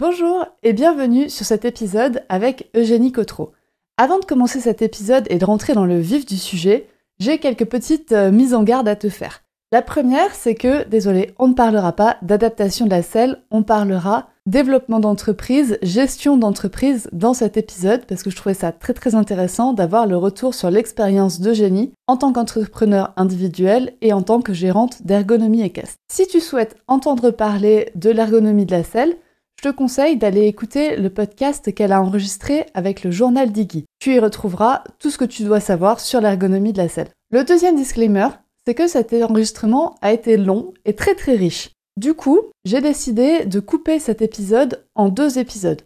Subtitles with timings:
[0.00, 3.52] Bonjour et bienvenue sur cet épisode avec Eugénie Cotreau.
[3.98, 7.66] Avant de commencer cet épisode et de rentrer dans le vif du sujet, j'ai quelques
[7.66, 9.42] petites euh, mises en garde à te faire.
[9.72, 14.30] La première, c'est que, désolé, on ne parlera pas d'adaptation de la selle, on parlera
[14.46, 19.74] développement d'entreprise, gestion d'entreprise dans cet épisode parce que je trouvais ça très très intéressant
[19.74, 25.04] d'avoir le retour sur l'expérience d'Eugénie en tant qu'entrepreneur individuel et en tant que gérante
[25.04, 25.96] d'ergonomie équestre.
[26.10, 29.14] Si tu souhaites entendre parler de l'ergonomie de la selle,
[29.62, 33.84] je te conseille d'aller écouter le podcast qu'elle a enregistré avec le journal d'Iggy.
[33.98, 37.10] Tu y retrouveras tout ce que tu dois savoir sur l'ergonomie de la selle.
[37.30, 38.28] Le deuxième disclaimer,
[38.66, 41.72] c'est que cet enregistrement a été long et très très riche.
[41.98, 45.82] Du coup, j'ai décidé de couper cet épisode en deux épisodes.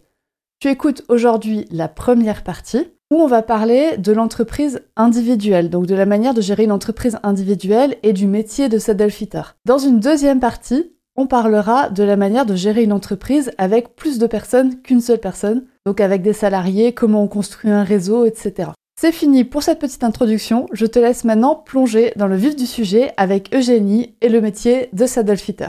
[0.61, 5.95] Tu écoutes aujourd'hui la première partie où on va parler de l'entreprise individuelle, donc de
[5.95, 9.43] la manière de gérer une entreprise individuelle et du métier de saddlefitter.
[9.65, 14.19] Dans une deuxième partie, on parlera de la manière de gérer une entreprise avec plus
[14.19, 18.71] de personnes qu'une seule personne, donc avec des salariés, comment on construit un réseau, etc.
[18.99, 20.67] C'est fini pour cette petite introduction.
[20.71, 24.89] Je te laisse maintenant plonger dans le vif du sujet avec Eugénie et le métier
[24.93, 25.67] de saddlefitter.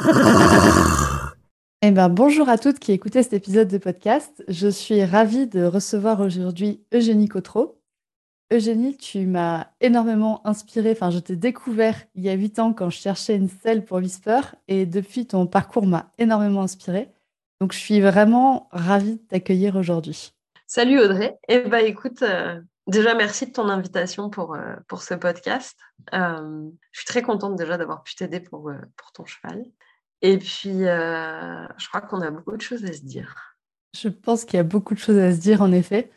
[1.82, 4.44] eh ben, bonjour à toutes qui écoutez cet épisode de podcast.
[4.46, 7.79] Je suis ravie de recevoir aujourd'hui Eugénie Cotreau.
[8.52, 10.90] Eugénie, tu m'as énormément inspirée.
[10.90, 13.98] Enfin, je t'ai découvert il y a huit ans quand je cherchais une selle pour
[13.98, 17.10] Whisper et depuis ton parcours m'a énormément inspirée.
[17.60, 20.32] Donc, je suis vraiment ravie de t'accueillir aujourd'hui.
[20.66, 21.38] Salut Audrey.
[21.46, 25.78] Eh bien, écoute, euh, déjà merci de ton invitation pour, euh, pour ce podcast.
[26.12, 29.64] Euh, je suis très contente déjà d'avoir pu t'aider pour, pour ton cheval.
[30.22, 33.56] Et puis, je crois qu'on a beaucoup de choses à se dire.
[33.96, 36.10] Je pense qu'il y a beaucoup de choses à se dire, en effet.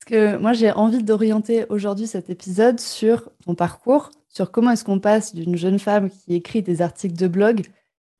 [0.00, 4.84] Parce que moi, j'ai envie d'orienter aujourd'hui cet épisode sur ton parcours, sur comment est-ce
[4.84, 7.62] qu'on passe d'une jeune femme qui écrit des articles de blog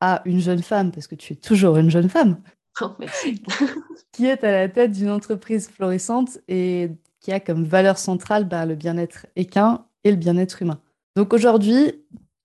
[0.01, 2.39] à une jeune femme, parce que tu es toujours une jeune femme,
[2.81, 2.97] Oh,
[4.13, 8.65] qui est à la tête d'une entreprise florissante et qui a comme valeur centrale bah,
[8.65, 10.81] le bien-être équin et le bien-être humain.
[11.17, 11.93] Donc aujourd'hui,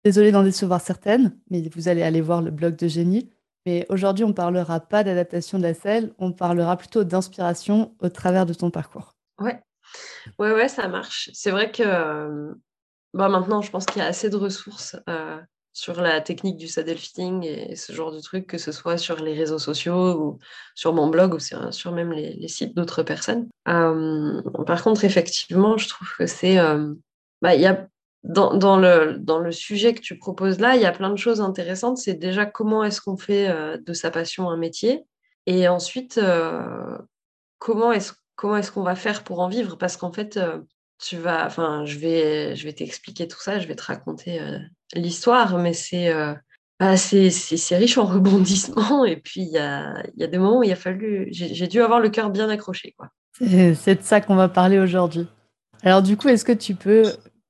[0.03, 3.29] désolé d'en décevoir certaines, mais vous allez aller voir le blog de Génie.
[3.66, 8.09] Mais aujourd'hui, on ne parlera pas d'adaptation de la selle, on parlera plutôt d'inspiration au
[8.09, 9.14] travers de ton parcours.
[9.40, 9.59] Ouais,
[10.40, 11.29] ouais, ouais, ça marche.
[11.34, 12.53] C'est vrai que euh,
[13.13, 15.40] bah, maintenant, je pense qu'il y a assez de ressources euh,
[15.73, 19.18] sur la technique du saddle fitting et ce genre de trucs, que ce soit sur
[19.18, 20.40] les réseaux sociaux ou
[20.73, 23.50] sur mon blog ou sur, même les, sites d'autres personnes.
[23.68, 26.57] Euh, par contre, effectivement, je trouve que c'est...
[27.41, 27.88] Bah, y a,
[28.23, 31.41] dans, le, dans le sujet que tu proposes là, il y a plein de choses
[31.41, 31.97] intéressantes.
[31.97, 35.06] C'est déjà comment est-ce qu'on fait de sa passion un métier
[35.47, 36.19] et ensuite,
[37.59, 39.78] comment est-ce comment est-ce qu'on va faire pour en vivre?
[39.78, 40.40] Parce qu'en fait,
[41.00, 44.40] tu vas, enfin, je vais, je vais t'expliquer tout ça, je vais te raconter
[44.94, 46.12] l'histoire, mais c'est
[46.79, 49.06] c'est riche en rebondissements.
[49.06, 51.28] Et puis, il y a, y a, des moments où il a fallu.
[51.31, 52.94] J'ai dû avoir le cœur bien accroché.
[52.97, 53.09] quoi.
[53.40, 55.28] C'est de ça qu'on va parler aujourd'hui.
[55.84, 57.03] Alors, du coup, est-ce que tu peux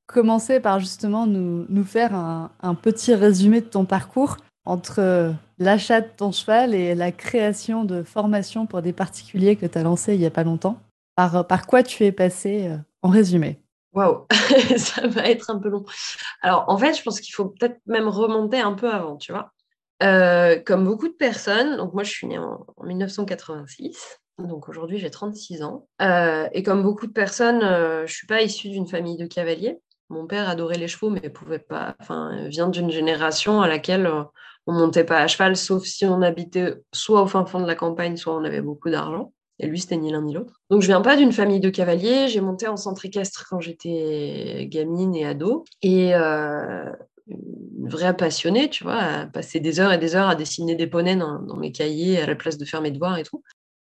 [0.08, 6.02] commencer par justement nous, nous faire un, un, petit résumé de ton parcours entre l'achat
[6.02, 10.14] de ton cheval et la création de formation pour des particuliers que tu as lancé
[10.14, 10.80] il n'y a pas longtemps
[11.16, 13.60] par, par quoi tu es passé euh, en résumé?
[13.94, 14.26] Waouh,
[14.78, 15.86] ça va être un peu long.
[16.42, 19.54] Alors, en fait, je pense qu'il faut peut-être même remonter un peu avant, tu vois.
[20.04, 24.20] Euh, comme beaucoup de personnes, donc moi, je suis née en, 1986.
[24.38, 25.88] Donc aujourd'hui, j'ai 36 ans.
[26.02, 29.80] Euh, et comme beaucoup de personnes, euh, je suis pas issue d'une famille de cavaliers.
[30.10, 31.96] Mon père adorait les chevaux, mais pouvait pas.
[32.02, 34.12] Enfin, vient d'une génération à laquelle
[34.68, 37.76] on montait pas à cheval, sauf si on habitait soit au fin fond de la
[37.76, 39.32] campagne, soit on avait beaucoup d'argent.
[39.60, 40.62] Et lui, c'était ni l'un ni l'autre.
[40.70, 42.28] Donc, je viens pas d'une famille de cavaliers.
[42.28, 45.64] J'ai monté en centre équestre quand j'étais gamine et ado.
[45.82, 46.92] Et euh,
[47.28, 50.88] une vraie passionnée, tu vois, à passer des heures et des heures à dessiner des
[50.88, 53.44] poneys dans, mes cahiers à la place de faire mes devoirs et tout.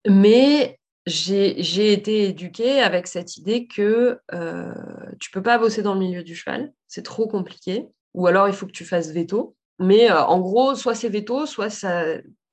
[0.08, 4.74] Mais j'ai été éduquée avec cette idée que euh,
[5.20, 7.88] tu peux pas bosser dans le milieu du cheval, c'est trop compliqué.
[8.14, 9.56] Ou alors, il faut que tu fasses veto.
[9.80, 12.04] Mais euh, en gros, soit c'est veto, soit ça,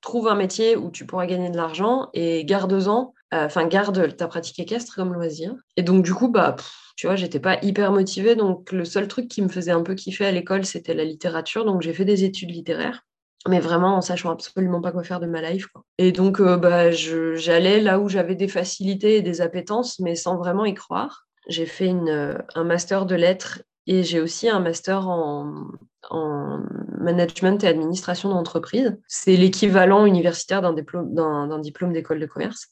[0.01, 4.27] trouve un métier où tu pourras gagner de l'argent et garde-en, euh, enfin garde ta
[4.27, 5.53] pratique équestre comme loisir.
[5.77, 6.55] Et donc du coup, bah,
[6.95, 9.95] tu vois, j'étais pas hyper motivée, donc le seul truc qui me faisait un peu
[9.95, 13.01] kiffer à l'école, c'était la littérature, donc j'ai fait des études littéraires.
[13.47, 15.67] mais vraiment en sachant absolument pas quoi faire de ma life.
[15.97, 20.65] Et donc, bah, j'allais là où j'avais des facilités et des appétences, mais sans vraiment
[20.65, 21.25] y croire.
[21.47, 25.69] J'ai fait une, un master de lettres et j'ai aussi un master en,
[26.09, 26.61] en
[26.97, 28.97] management et administration d'entreprise.
[29.07, 32.69] C'est l'équivalent universitaire d'un diplôme, d'un, diplôme d'école de commerce.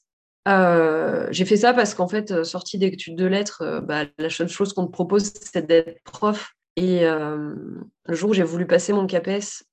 [0.48, 4.48] Euh, j'ai fait ça parce qu'en fait, sortie d'études de lettres, euh, bah, la seule
[4.48, 6.52] chose qu'on te propose, c'est d'être prof.
[6.76, 7.54] Et euh,
[8.06, 9.64] le jour où j'ai voulu passer mon CAPES,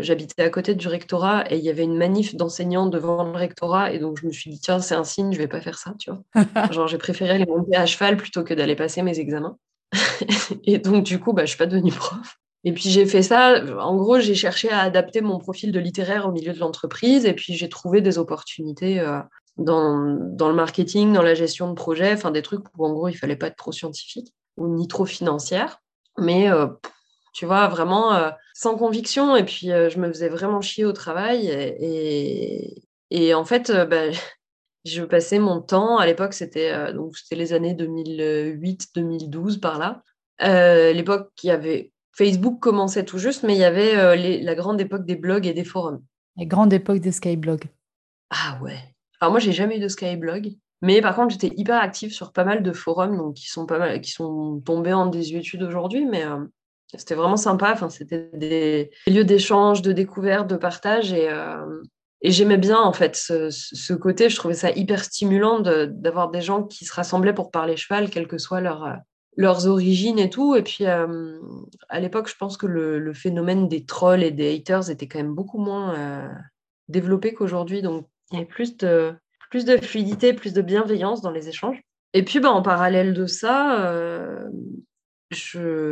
[0.00, 3.92] j'habitais à côté du rectorat et il y avait une manif d'enseignants devant le rectorat.
[3.92, 5.94] Et donc, je me suis dit, tiens, c'est un signe, je vais pas faire ça,
[5.98, 6.22] tu vois.
[6.72, 9.58] Genre, j'ai préféré aller monter à cheval plutôt que d'aller passer mes examens.
[10.64, 12.38] et donc, du coup, bah, je suis pas devenue prof.
[12.64, 16.26] Et puis j'ai fait ça, en gros, j'ai cherché à adapter mon profil de littéraire
[16.26, 17.26] au milieu de l'entreprise.
[17.26, 19.20] Et puis j'ai trouvé des opportunités euh,
[19.58, 23.08] dans, dans, le marketing, dans la gestion de projet, enfin des trucs où en gros
[23.08, 25.78] il fallait pas être trop scientifique ou ni trop financière,
[26.16, 26.68] mais euh,
[27.34, 29.36] tu vois, vraiment euh, sans conviction.
[29.36, 31.48] Et puis je me faisais vraiment chier au travail.
[31.48, 34.10] Et, et, en fait, bah,
[34.86, 40.02] je passais mon temps, à l'époque c'était donc les années 2008-2012 par là.
[40.92, 44.80] l'époque, il y avait Facebook commençait tout juste, mais il y avait euh, la grande
[44.80, 46.02] époque des blogs et des forums.
[46.36, 47.64] La grande époque des skyblogs.
[48.30, 48.78] Ah ouais.
[49.20, 50.52] Alors moi, j'ai jamais eu de skyblog,
[50.82, 53.78] mais par contre, j'étais hyper active sur pas mal de forums, donc qui sont pas
[53.78, 56.44] mal, qui sont tombés en désuétude aujourd'hui, mais euh,
[56.96, 57.72] c'était vraiment sympa.
[57.72, 61.82] Enfin, c'était des, lieux d'échange, de découverte, de partage, et, euh,
[62.22, 64.28] et j'aimais bien en fait ce, ce, côté.
[64.28, 68.28] Je trouvais ça hyper stimulant d'avoir des gens qui se rassemblaient pour parler cheval, quel
[68.28, 68.84] que soit leur
[69.36, 70.54] leurs origines et tout.
[70.54, 71.38] Et puis, euh,
[71.88, 75.34] à l'époque, je pense que le, phénomène des trolls et des haters était quand même
[75.34, 76.28] beaucoup moins euh,
[76.88, 77.82] développé qu'aujourd'hui.
[77.82, 79.14] Donc, il y avait plus de,
[79.50, 81.80] plus de fluidité, plus de bienveillance dans les échanges.
[82.12, 84.48] Et puis, bah, en parallèle de ça, euh,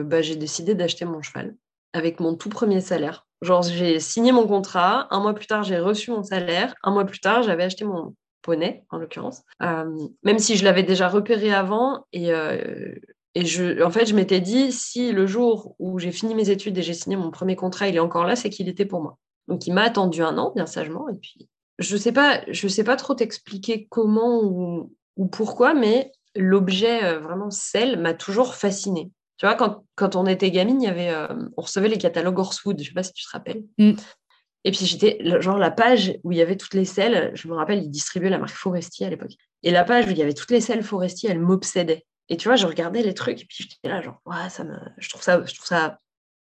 [0.04, 1.54] bah, j'ai décidé d'acheter mon cheval
[1.92, 3.26] avec mon tout premier salaire.
[3.42, 5.08] Genre, j'ai signé mon contrat.
[5.10, 6.74] Un mois plus tard, j'ai reçu mon salaire.
[6.84, 9.42] Un mois plus tard, j'avais acheté mon poney, en l'occurrence.
[9.60, 12.06] même si je l'avais déjà repéré avant.
[12.12, 12.32] Et
[13.34, 16.76] et je, en fait, je m'étais dit, si le jour où j'ai fini mes études
[16.76, 19.19] et j'ai signé mon premier contrat, il est encore là, c'est qu'il était pour moi.
[19.49, 21.08] Donc, il m'a attendu un an, bien sagement.
[21.08, 21.49] Et puis,
[21.79, 27.20] je sais pas, je sais pas trop t'expliquer comment ou, ou, pourquoi, mais l'objet euh,
[27.20, 29.11] vraiment sel m'a toujours fasciné.
[29.38, 31.26] Tu vois, quand, quand, on était gamine, il y avait, euh,
[31.56, 33.64] on recevait les catalogues Horsewood, je sais pas si tu te rappelles.
[33.79, 33.93] Mm.
[34.64, 37.55] Et puis j'étais, genre la page où il y avait toutes les selles, je me
[37.55, 39.32] rappelle, ils distribuaient la marque Forestier à l'époque.
[39.64, 42.05] Et la page où il y avait toutes les selles Forestier, elle m'obsédait.
[42.32, 44.75] Et tu vois, je regardais les trucs et puis j'étais là, genre, ouais, ça me...
[44.96, 45.99] je, trouve ça, je trouve ça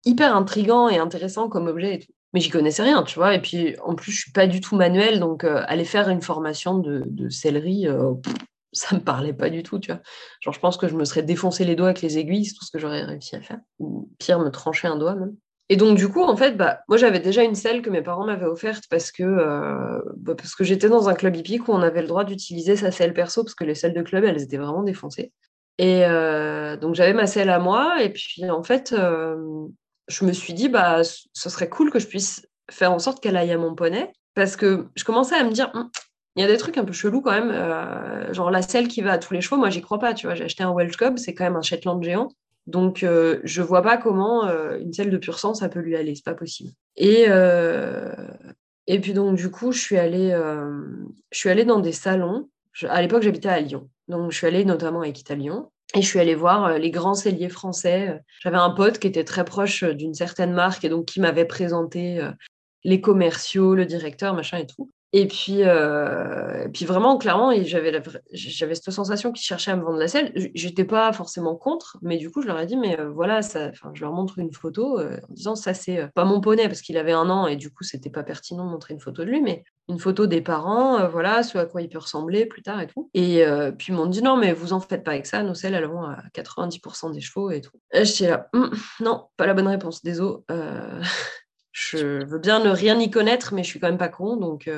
[0.06, 2.12] hyper intrigant et intéressant comme objet et tout.
[2.32, 3.34] Mais j'y connaissais rien, tu vois.
[3.34, 6.22] Et puis, en plus, je suis pas du tout manuel, donc euh, aller faire une
[6.22, 8.14] formation de, de sellerie, euh,
[8.72, 10.00] ça me parlait pas du tout, tu vois.
[10.40, 12.64] Genre, je pense que je me serais défoncé les doigts avec les aiguilles, c'est tout
[12.64, 13.58] ce que j'aurais réussi à faire.
[13.78, 15.36] Ou pire, me trancher un doigt même.
[15.70, 18.26] Et donc, du coup, en fait, bah, moi, j'avais déjà une selle que mes parents
[18.26, 21.82] m'avaient offerte parce que, euh, bah, parce que j'étais dans un club hippique où on
[21.82, 24.58] avait le droit d'utiliser sa selle perso parce que les selles de club, elles étaient
[24.58, 25.32] vraiment défoncées.
[25.78, 29.66] Et euh, donc j'avais ma selle à moi, et puis en fait, euh,
[30.08, 33.36] je me suis dit, bah, ce serait cool que je puisse faire en sorte qu'elle
[33.36, 35.90] aille à mon poney, parce que je commençais à me dire, hum,
[36.36, 39.02] il y a des trucs un peu chelous quand même, euh, genre la selle qui
[39.02, 40.96] va à tous les chevaux, moi j'y crois pas, tu vois, j'ai acheté un Welsh
[40.96, 42.28] Cob, c'est quand même un Shetland géant,
[42.66, 44.44] donc je vois pas comment
[44.78, 46.70] une selle de pur sang ça peut lui aller, c'est pas possible.
[46.96, 47.26] Et
[48.86, 50.30] et puis donc du coup, je suis allée,
[51.30, 52.48] je suis allée dans des salons.
[52.88, 53.88] à l'époque, j'habitais à Lyon.
[54.08, 57.14] Donc, je suis allée notamment à Lyon et je suis allée voir euh, les grands
[57.14, 58.20] celliers français.
[58.42, 61.44] J'avais un pote qui était très proche euh, d'une certaine marque et donc qui m'avait
[61.44, 62.30] présenté euh,
[62.82, 64.90] les commerciaux, le directeur, machin et tout.
[65.16, 68.02] Et puis, euh, puis vraiment, clairement, j'avais,
[68.74, 70.32] cette sensation qu'ils cherchaient à me vendre la selle.
[70.54, 74.00] J'étais pas forcément contre, mais du coup, je leur ai dit, mais voilà, ça, je
[74.00, 77.30] leur montre une photo en disant, ça, c'est pas mon poney, parce qu'il avait un
[77.30, 79.98] an, et du coup, c'était pas pertinent de montrer une photo de lui, mais une
[79.98, 83.10] photo des parents, voilà, ce à quoi il peut ressembler plus tard et tout.
[83.12, 83.44] Et
[83.78, 85.84] puis, ils m'ont dit, non, mais vous en faites pas avec ça, nos selles, elles
[85.84, 87.78] vont à 90% des chevaux et tout.
[87.92, 90.38] J'étais là, hum, non, pas la bonne réponse, désolé.
[91.72, 94.70] je veux bien ne rien y connaître, mais je suis quand même pas con, donc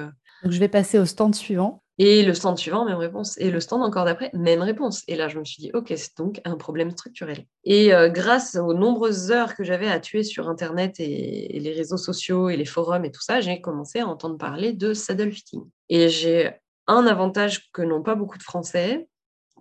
[0.45, 1.83] je vais passer au stand suivant.
[1.99, 3.39] Et le stand suivant, même réponse.
[3.39, 5.03] Et le stand encore d'après, même réponse.
[5.09, 7.47] Et là, je me suis dit, OK, c'est donc un problème structurel.
[7.65, 11.97] Et euh, grâce aux nombreuses heures que j'avais à tuer sur Internet et, les réseaux
[11.97, 15.63] sociaux et les forums et tout ça, j'ai commencé à entendre parler de saddle fitting.
[15.89, 16.51] Et j'ai
[16.87, 19.09] un avantage que n'ont pas beaucoup de Français,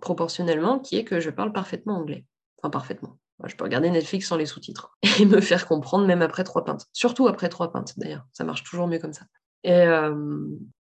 [0.02, 2.26] proportionnellement, qui est que je parle parfaitement anglais.
[2.58, 3.18] Enfin, parfaitement.
[3.44, 6.86] Je peux regarder Netflix sans les sous-titres et me faire comprendre même après trois pintes.
[6.92, 8.26] Surtout après trois pintes, d'ailleurs.
[8.32, 9.24] Ça marche toujours mieux comme ça.
[9.64, 10.14] Et, euh,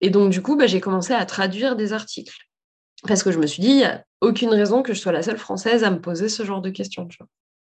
[0.05, 2.37] et donc, du coup, bah, j'ai commencé à traduire des articles.
[3.09, 5.23] Parce que je me suis dit, il n'y a aucune raison que je sois la
[5.23, 7.09] seule française à me poser ce genre de questions.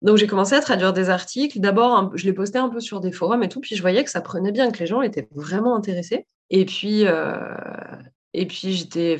[0.02, 1.58] Donc j'ai commencé à traduire des articles.
[1.58, 4.10] D'abord, je les postais un peu sur des forums et tout, puis je voyais que
[4.10, 6.26] ça prenait bien, que les gens étaient vraiment intéressés.
[6.50, 7.38] Et puis, euh,
[8.34, 9.16] et j'étais,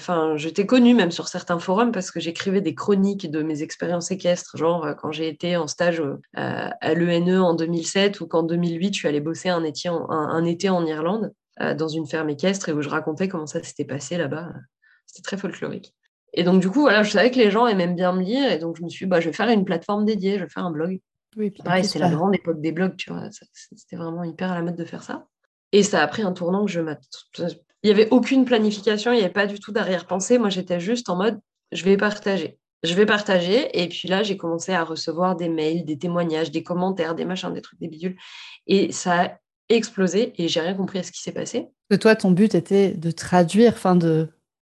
[0.66, 4.85] connue même sur certains forums parce que j'écrivais des chroniques de mes expériences équestres, genre
[4.85, 8.99] euh, quand j'ai été en stage euh, à l'ENE en 2007 ou qu'en 2008 je
[8.99, 13.28] suis allée bosser un, été en Irlande dans une ferme équestre et où je racontais
[13.28, 14.52] comment ça s'était passé là-bas.
[15.06, 15.94] C'était très folklorique.
[16.32, 18.50] Et donc, du coup, voilà, je savais que les gens aimaient bien me lire.
[18.50, 20.50] Et donc, je me suis dit, bah, je vais faire une plateforme dédiée, je vais
[20.50, 21.00] faire un blog.
[21.37, 23.28] Oui, Pareil, c'est la grande époque des blogs, tu vois.
[23.52, 25.26] C'était vraiment hyper à la mode de faire ça.
[25.73, 29.25] Et ça a pris un tournant que je Il n'y avait aucune planification, il n'y
[29.25, 30.38] avait pas du tout d'arrière-pensée.
[30.38, 31.40] Moi, j'étais juste en mode,
[31.73, 32.58] je vais partager.
[32.84, 33.82] Je vais partager.
[33.82, 37.52] Et puis là, j'ai commencé à recevoir des mails, des témoignages, des commentaires, des machins,
[37.52, 38.16] des trucs, des bidules.
[38.66, 41.68] Et ça a explosé et j'ai rien compris à ce qui s'est passé.
[41.90, 44.28] Que toi, ton but était de traduire, enfin de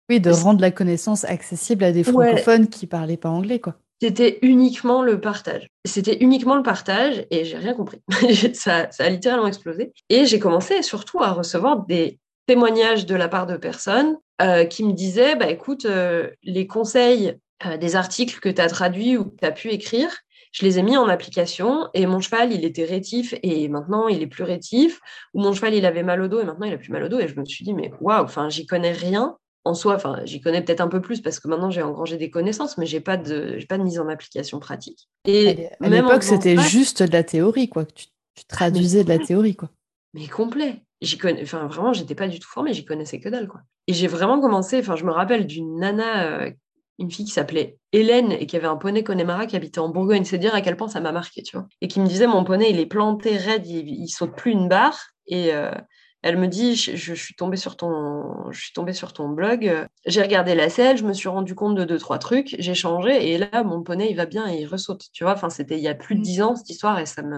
[0.09, 3.75] oui, de rendre la connaissance accessible à des francophones qui parlaient pas anglais, quoi.
[4.01, 5.67] C'était uniquement le partage.
[5.85, 8.01] C'était uniquement le partage et j'ai rien compris.
[8.53, 9.93] ça, a littéralement explosé.
[10.09, 14.83] Et j'ai commencé surtout à recevoir des témoignages de la part de personnes euh, qui
[14.83, 19.25] me disaient bah, écoute, euh, les conseils euh, des articles que tu as traduits ou
[19.25, 20.09] que tu as pu écrire,
[20.55, 24.21] je les ai mis en application et mon cheval, il était rétif et maintenant il
[24.21, 25.01] est plus rétif.
[25.33, 27.09] Ou mon cheval, il avait mal au dos et maintenant il a plus mal au
[27.09, 27.19] dos.
[27.19, 29.35] Et je me suis dit, mais waouh, enfin, j'y connais rien
[29.65, 32.29] en soi, enfin, j'y connais peut-être un peu plus parce que maintenant j'ai engrangé des
[32.29, 35.09] connaissances, mais j'ai pas de, pas de mise en application pratique.
[35.25, 37.83] Et à l'époque, c'était juste de la théorie, quoi.
[37.83, 39.69] Tu, tu traduisais de la théorie, quoi.
[40.13, 40.83] Mais complet.
[41.01, 43.59] J'y connais, enfin, vraiment, j'étais pas du tout formée, j'y connaissais que dalle, quoi.
[43.87, 46.51] Et j'ai vraiment commencé, enfin, je me rappelle d'une nana, euh,
[46.99, 50.23] une fille qui s'appelait Hélène et qui avait un poney Connemara qui habitait en Bourgogne.
[50.23, 51.67] C'est dire à quel point ça m'a marqué, tu vois.
[51.81, 55.07] Et qui me disait, mon poney, il est planté raide, il, saute plus une barre.
[55.27, 55.71] Et, euh,
[56.25, 59.87] elle me dit, je, suis tombée sur ton, je suis tombée sur ton blog.
[60.07, 63.31] J'ai regardé la selle, je me suis rendu compte de deux trois trucs, j'ai changé
[63.31, 65.03] et là mon poney il va bien et il ressaute.
[65.13, 66.23] Tu vois, enfin c'était il y a plus de mmh.
[66.23, 67.37] dix ans cette histoire et ça me,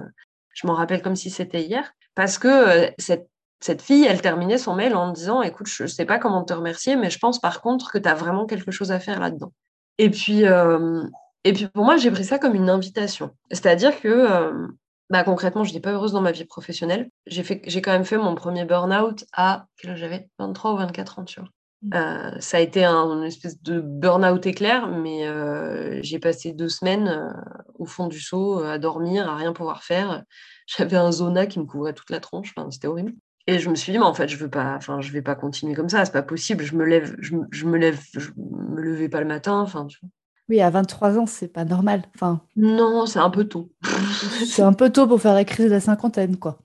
[0.54, 3.28] je m'en rappelle comme si c'était hier parce que euh, cette
[3.60, 6.44] cette fille, elle terminait son mail en me disant Écoute, je ne sais pas comment
[6.44, 9.20] te remercier, mais je pense par contre que tu as vraiment quelque chose à faire
[9.20, 9.52] là-dedans.
[9.98, 11.04] Et puis, euh,
[11.44, 13.32] et puis pour moi, j'ai pris ça comme une invitation.
[13.52, 14.68] C'est-à-dire que euh,
[15.10, 17.10] bah, concrètement, je n'étais pas heureuse dans ma vie professionnelle.
[17.26, 20.30] J'ai, fait, j'ai quand même fait mon premier burn-out à, quel âge j'avais?
[20.40, 21.50] 23 ou 24 ans, tu vois.
[21.84, 21.94] Mmh.
[21.94, 26.70] Euh, ça a été un, une espèce de burn-out éclair, mais euh, j'ai passé deux
[26.70, 27.32] semaines euh,
[27.76, 30.24] au fond du seau à dormir, à rien pouvoir faire.
[30.66, 33.14] J'avais un zona qui me couvrait toute la tronche, enfin, c'était horrible.
[33.48, 35.36] Et je me suis dit, mais en fait, je veux pas, enfin, je vais pas
[35.36, 36.66] continuer comme ça, c'est pas possible.
[36.66, 40.00] Je me lève, je, je me lève, je me levais pas le matin, enfin, tu
[40.02, 40.10] vois.
[40.50, 42.04] Oui, à 23 ans, c'est pas normal.
[42.16, 43.72] Enfin, non, c'est un peu tôt.
[44.46, 46.60] c'est un peu tôt pour faire la crise de la cinquantaine, quoi.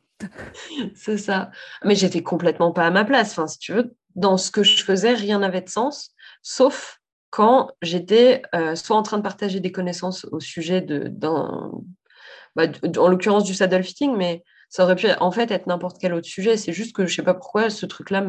[0.94, 1.50] c'est ça.
[1.84, 3.32] Mais j'étais complètement pas à ma place.
[3.32, 7.70] Enfin, si tu veux, dans ce que je faisais, rien n'avait de sens, sauf quand
[7.80, 11.08] j'étais euh, soit en train de partager des connaissances au sujet de,
[12.54, 12.66] bah,
[12.98, 16.26] en l'occurrence du saddle fitting, mais ça aurait pu en fait être n'importe quel autre
[16.26, 16.56] sujet.
[16.56, 18.22] C'est juste que je sais pas pourquoi ce truc-là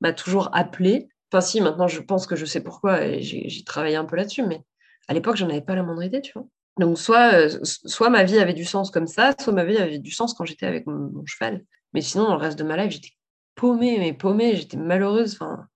[0.00, 1.08] m'a toujours appelé.
[1.30, 4.42] Enfin, si, maintenant je pense que je sais pourquoi et j'ai travaillé un peu là-dessus,
[4.42, 4.60] mais
[5.06, 6.46] à l'époque, j'en avais pas la moindre idée, tu vois.
[6.80, 10.00] Donc, soit, euh, soit ma vie avait du sens comme ça, soit ma vie avait
[10.00, 11.64] du sens quand j'étais avec mon, cheval.
[11.92, 13.12] Mais sinon, dans le reste de ma life, j'étais
[13.54, 15.68] paumée, mais paumée, j'étais malheureuse, enfin,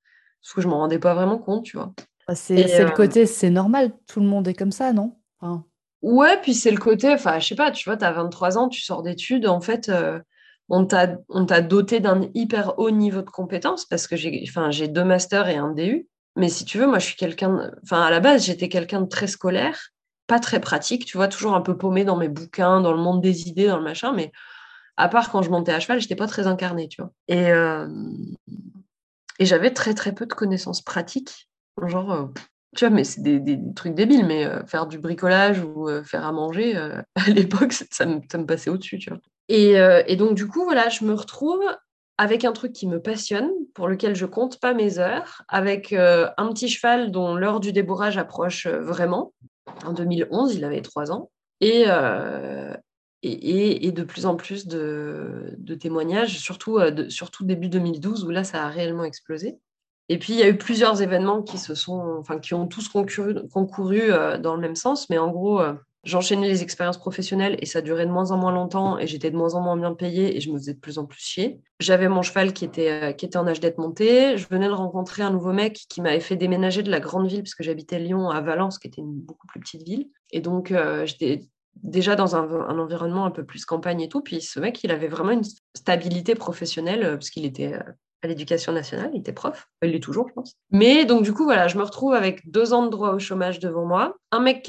[0.42, 1.94] parce que je m'en rendais pas vraiment compte, tu vois.
[2.26, 5.16] Bah, c'est le euh, côté, c'est normal, tout le monde est comme ça, non?
[6.02, 8.68] Ouais, puis c'est le côté, enfin, je sais pas, tu vois, tu as 23 ans,
[8.68, 10.20] tu sors d'études, en fait, euh,
[10.68, 15.56] on t'a doté d'un hyper haut niveau de compétences parce que j'ai deux masters et
[15.56, 16.06] un DU.
[16.36, 17.72] Mais si tu veux, moi, je suis quelqu'un.
[17.82, 19.90] Enfin, à la base, j'étais quelqu'un de très scolaire,
[20.26, 23.20] pas très pratique, tu vois, toujours un peu paumé dans mes bouquins, dans le monde
[23.20, 24.12] des idées, dans le machin.
[24.12, 24.30] Mais
[24.96, 27.12] à part quand je montais à cheval, j'étais pas très incarnée, tu vois.
[27.28, 27.88] Et, euh,
[29.40, 31.48] j'avais très, très peu de connaissances pratiques.
[31.86, 32.26] Genre, euh,
[32.78, 36.32] tu vois, mais c'est des, trucs débiles, mais euh, faire du bricolage ou faire à
[36.32, 36.76] manger,
[37.14, 39.18] à l'époque, ça me, passait au-dessus, tu vois.
[39.48, 41.62] Et, donc, du coup, voilà, je me retrouve
[42.18, 46.28] avec un truc qui me passionne, pour lequel je compte pas mes heures, avec euh,
[46.36, 49.32] un petit cheval dont l'heure du débourrage approche euh, vraiment.
[49.86, 51.30] En 2011, il avait trois ans.
[51.62, 52.74] Euh,
[53.22, 59.04] et, de plus en plus de, témoignages, surtout début 2012, où là, ça a réellement
[59.04, 59.56] explosé.
[60.08, 62.88] Et puis, il y a eu plusieurs événements qui, se sont, enfin, qui ont tous
[62.88, 64.08] concouru, concouru
[64.40, 65.60] dans le même sens, mais en gros,
[66.04, 69.36] J'enchaînais les expériences professionnelles et ça durait de moins en moins longtemps et j'étais de
[69.36, 71.60] moins en moins bien payée et je me faisais de plus en plus chier.
[71.80, 74.38] J'avais mon cheval qui était, euh, qui était en âge d'être monté.
[74.38, 77.42] Je venais de rencontrer un nouveau mec qui m'avait fait déménager de la grande ville
[77.42, 80.08] puisque j'habitais Lyon à Valence, qui était une beaucoup plus petite ville.
[80.30, 81.40] Et donc, euh, j'étais
[81.82, 84.22] déjà dans un, environnement un peu plus campagne et tout.
[84.22, 87.74] Puis ce mec, il avait vraiment une stabilité professionnelle euh, parce qu'il était
[88.22, 90.54] à l'éducation nationale, il était prof, il l'est toujours, je pense.
[90.70, 93.60] Mais donc, du coup, voilà, je me retrouve avec deux ans de droit au chômage
[93.60, 94.68] devant moi, un mec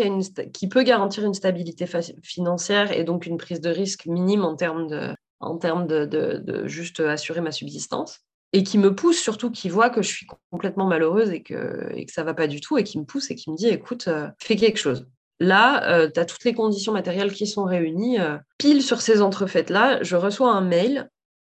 [0.53, 1.87] qui, peut garantir une stabilité
[2.21, 6.99] financière et donc une prise de risque minime en termes de, en termes de, juste
[6.99, 8.19] assurer ma subsistance,
[8.53, 12.05] et qui me pousse surtout, qui voit que je suis complètement malheureuse et que, et
[12.05, 14.07] que ça va pas du tout, et qui me pousse et qui me dit, écoute,
[14.07, 15.07] euh, fais quelque chose.
[15.39, 18.19] Là, euh, tu as toutes les conditions matérielles qui sont réunies.
[18.19, 21.09] Euh, pile sur ces entrefaites-là, je reçois un mail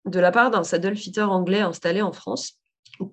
[0.08, 2.58] de la part d'un saddle fitter anglais installé en France,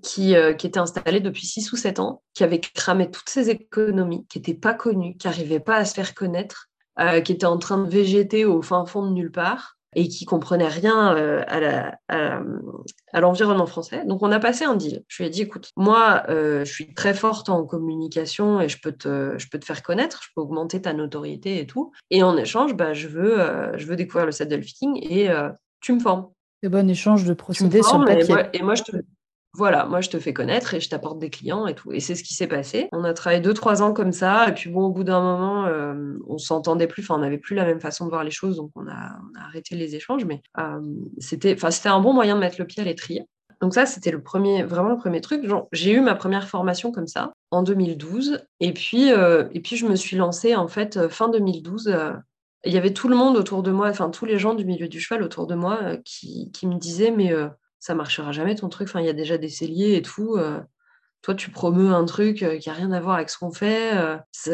[0.03, 4.27] qui, euh, était installé depuis 6 ou 7 ans, qui avait cramé toutes ses économies,
[4.29, 6.69] qui n'était pas connu, qui n'arrivait pas à se faire connaître,
[7.01, 10.25] euh, qui était en train de végéter au fin fond de nulle part et qui
[10.25, 14.05] comprenait rien euh, à, l'environnement français.
[14.07, 15.05] Donc on a passé un deal.
[15.07, 18.91] Je lui ai dit, écoute, moi, je suis très forte en communication et je peux,
[18.91, 21.93] te, je peux te faire connaître, je peux augmenter ta notoriété et tout.
[22.11, 23.39] Et en échange, bah, je, veux,
[23.77, 25.31] je veux découvrir le saddle fitting et
[25.81, 26.34] tu me formes.
[26.69, 28.37] Bon échange de procédés sur le papier.
[28.53, 28.97] Et moi, je te,
[29.57, 31.93] voilà, moi je te fais connaître et je t'apporte des clients et tout.
[31.93, 32.89] Et c'est ce qui s'est passé.
[32.91, 34.49] On a travaillé deux, trois ans comme ça.
[34.49, 37.03] Et puis bon, au bout d'un moment, euh, on s'entendait plus.
[37.03, 38.57] Enfin, on n'avait plus la même façon de voir les choses.
[38.57, 40.25] Donc on a, arrêté les échanges.
[40.25, 40.81] Mais euh,
[41.19, 43.27] c'était, c'était un bon moyen de mettre le pied à l'étrier.
[43.61, 45.45] Donc ça, c'était le premier, vraiment le premier truc.
[45.71, 48.45] J'ai eu ma première formation comme ça en 2012.
[48.59, 51.97] Et puis, euh, et puis je me suis lancée en fait fin 2012
[52.65, 54.89] il y avait tout le monde autour de moi, enfin tous les gens du milieu
[54.89, 58.69] du cheval autour de moi euh, qui, me disaient mais euh, ça marchera jamais ton
[58.69, 60.37] truc, enfin il y a déjà des celliers et tout.
[60.37, 60.61] Euh,
[61.23, 63.93] toi tu promeux un truc qui a rien à voir avec ce qu'on fait,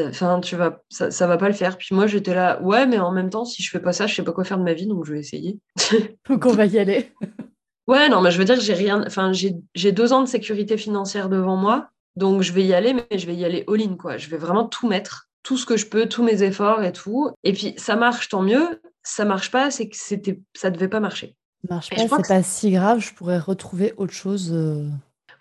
[0.08, 1.76] enfin tu vas ça, ça va pas le faire.
[1.76, 4.14] Puis moi j'étais là ouais mais en même temps si je fais pas ça je
[4.14, 5.58] sais pas quoi faire de ma vie donc je vais essayer.
[6.28, 7.12] donc on va y aller.
[7.88, 11.28] ouais non mais je veux dire j'ai rien, enfin j'ai deux ans de sécurité financière
[11.28, 14.16] devant moi donc je vais y aller mais je vais y aller all in quoi.
[14.16, 17.30] Je vais vraiment tout mettre tout ce que je peux, tous mes efforts et tout.
[17.44, 18.80] Et puis ça marche, tant mieux.
[19.02, 21.36] Ça marche pas, c'est que c'était, ça devait pas marcher.
[21.68, 23.00] Ça marche pas, c'est pas si grave.
[23.00, 24.52] Je pourrais retrouver autre chose.
[24.52, 24.86] Euh.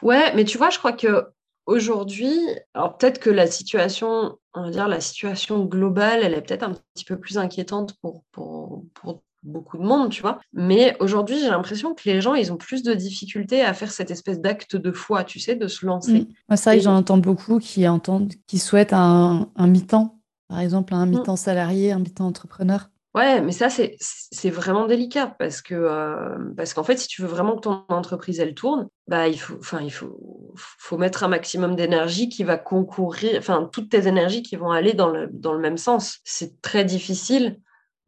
[0.01, 1.27] Ouais, mais tu vois, je crois que
[1.65, 2.37] aujourd'hui,
[2.73, 6.73] alors peut-être que la situation, on va dire la situation globale, elle est peut-être un
[6.93, 10.39] petit peu plus inquiétante pour, pour, pour beaucoup de monde, tu vois.
[10.53, 14.11] Mais aujourd'hui, j'ai l'impression que les gens, ils ont plus de difficultés à faire cette
[14.11, 16.27] espèce d'acte de foi, tu sais, de se lancer.
[16.47, 21.09] Moi, ça, j'en entends beaucoup qui entendent, qui souhaitent un, mi-temps, par exemple, un mm.
[21.09, 22.89] mi-temps salarié, un mi-temps entrepreneur.
[23.15, 27.27] Ouais, mais ça, c'est vraiment délicat parce que euh, parce qu'en fait, si tu veux
[27.27, 31.27] vraiment que ton entreprise, elle tourne, bah, il faut, enfin, il faut, faut mettre un
[31.27, 35.53] maximum d'énergie qui va concourir, enfin, toutes tes énergies qui vont aller dans le, dans
[35.53, 36.19] le même sens.
[36.23, 37.59] C'est très difficile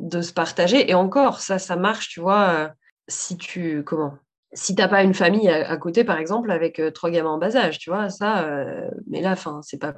[0.01, 0.89] de se partager.
[0.89, 2.69] Et encore, ça, ça marche, tu vois, euh,
[3.07, 3.83] si tu.
[3.83, 4.17] Comment
[4.53, 7.55] Si t'as pas une famille à, côté, par exemple, avec euh, trois gamins en bas
[7.55, 8.43] âge, tu vois, ça.
[8.45, 9.93] Euh, mais là, enfin, c'est pas.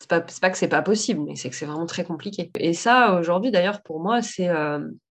[0.00, 2.50] C'est pas, pas que c'est pas possible, mais c'est que c'est vraiment très compliqué.
[2.58, 4.50] Et ça, aujourd'hui, d'ailleurs, pour moi, c'est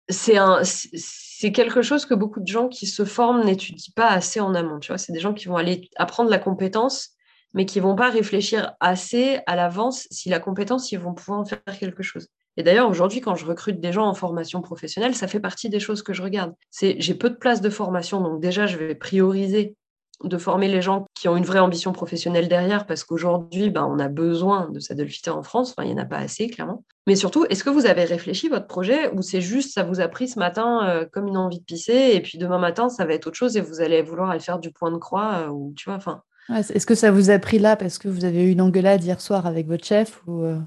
[0.10, 4.40] c'est un, c'est quelque chose que beaucoup de gens qui se forment n'étudient pas assez
[4.40, 4.80] en amont.
[4.80, 7.16] Tu vois, c'est des gens qui vont aller apprendre la compétence,
[7.54, 11.46] mais qui vont pas réfléchir assez à l'avance si la compétence, ils vont pouvoir en
[11.46, 12.28] faire quelque chose.
[12.58, 15.80] Et d'ailleurs, aujourd'hui, quand je recrute des gens en formation professionnelle, ça fait partie des
[15.80, 16.54] choses que je regarde.
[16.70, 19.76] C'est j'ai peu de places de formation, donc déjà, je vais prioriser
[20.24, 24.00] de former les gens qui ont une vraie ambition professionnelle derrière, parce qu'aujourd'hui, ben, on
[24.00, 25.72] a besoin de saddlefitter en France.
[25.72, 26.84] Enfin, il n'y en a pas assez, clairement.
[27.06, 30.08] Mais surtout, est-ce que vous avez réfléchi votre projet ou c'est juste ça vous a
[30.08, 33.14] pris ce matin euh, comme une envie de pisser et puis demain matin, ça va
[33.14, 35.74] être autre chose et vous allez vouloir aller faire du point de croix euh, ou
[35.76, 36.22] tu vois, enfin.
[36.50, 39.22] est-ce que ça vous a pris là parce que vous avez eu une engueulade hier
[39.22, 40.60] soir avec votre chef ou euh?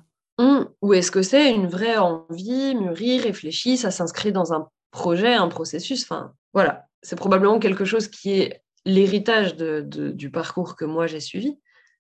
[0.81, 5.49] Ou est-ce que c'est une vraie envie, mûrie, réfléchie, ça s'inscrit dans un projet, un
[5.49, 6.87] processus Enfin, voilà.
[7.03, 11.59] C'est probablement quelque chose qui est l'héritage du parcours que moi j'ai suivi,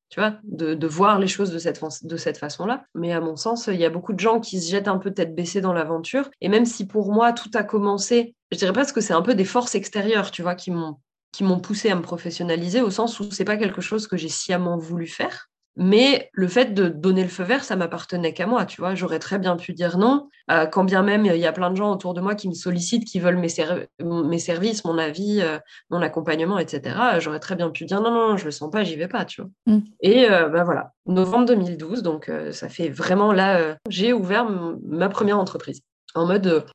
[0.09, 2.85] tu vois, de, voir les choses de cette, de cette façon-là.
[2.95, 5.13] Mais à mon sens, il y a beaucoup de gens qui se jettent un peu
[5.13, 6.31] tête baissée dans l'aventure.
[6.41, 9.35] Et même si pour moi, tout a commencé, je dirais presque que c'est un peu
[9.35, 10.97] des forces extérieures, tu vois, qui m'ont
[11.31, 14.31] qui m'ont poussé à me professionnaliser au sens où c'est pas quelque chose que j'ai
[14.31, 15.51] sciemment voulu faire.
[15.79, 18.95] Mais le fait de donner le feu vert, ça m'appartenait qu'à moi, tu vois.
[18.95, 21.77] J'aurais très bien pu dire non, euh, quand bien même il y a plein de
[21.77, 25.59] gens autour de moi qui me sollicitent, qui veulent mes, services, mon avis, euh,
[25.91, 26.97] mon accompagnement, etc.
[27.21, 29.41] J'aurais très bien pu dire non, non, je le sens pas, j'y vais pas, tu
[29.41, 29.51] vois.
[29.67, 29.79] Mm.
[30.01, 34.47] Et ben voilà, novembre 2012, donc ça fait vraiment là, j'ai ouvert
[34.85, 35.81] ma première entreprise
[36.15, 36.67] en mode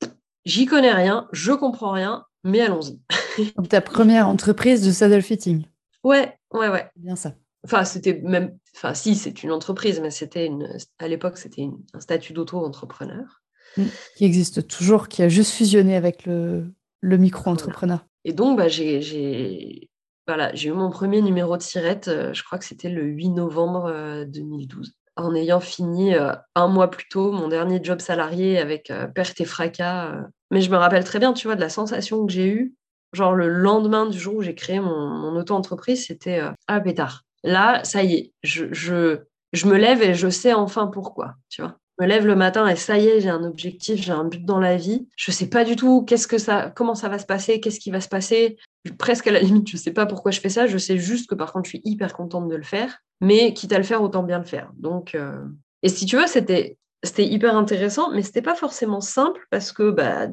[0.45, 2.99] j'y connais rien, je comprends rien, mais allons-y.
[3.55, 5.65] donc ta première entreprise de saddle fitting.
[6.03, 6.89] Ouais, ouais, ouais.
[6.95, 7.33] Bien ça.
[7.63, 8.57] Enfin, c'était même.
[8.75, 10.77] Enfin, si, c'est une entreprise, mais c'était une.
[10.99, 13.41] À l'époque, c'était un statut d'auto-entrepreneur.
[13.77, 13.83] Mm.
[14.17, 16.65] Qui existe toujours, qui a juste fusionné avec le,
[17.01, 18.05] le micro-entrepreneur.
[18.25, 19.89] Et donc, bah, j'ai
[20.27, 24.23] voilà, eu mon premier numéro de sirette, euh, je crois que c'était le 8 novembre
[24.25, 24.87] 2012.
[24.87, 29.39] Euh, en ayant fini euh, un mois plus tôt mon dernier job salarié avec perte
[29.41, 30.25] et fracas.
[30.49, 32.73] Mais je me rappelle très bien, tu vois, de la sensation que j'ai eue
[33.11, 37.25] genre le lendemain du jour où j'ai créé mon, auto-entreprise, c'était ah pétard.
[37.43, 39.19] Là, ça y est, je, je,
[39.51, 41.77] je me lève et je sais enfin pourquoi, tu vois.
[41.99, 44.43] Je me lève le matin et ça y est, j'ai un objectif, j'ai un but
[44.43, 45.07] dans la vie.
[45.15, 47.91] Je sais pas du tout qu'est-ce que ça, comment ça va se passer, qu'est-ce qui
[47.91, 48.57] va se passer.
[48.97, 50.65] Presque à la limite, je sais pas pourquoi je fais ça.
[50.65, 52.97] Je sais juste que par contre, je suis hyper contente de le faire.
[53.21, 54.71] Mais quitte à le faire, autant bien le faire.
[54.75, 55.45] Donc, euh,
[55.83, 59.91] et si tu veux, c'était c'était hyper intéressant, mais c'était pas forcément simple parce que
[59.91, 60.27] bah,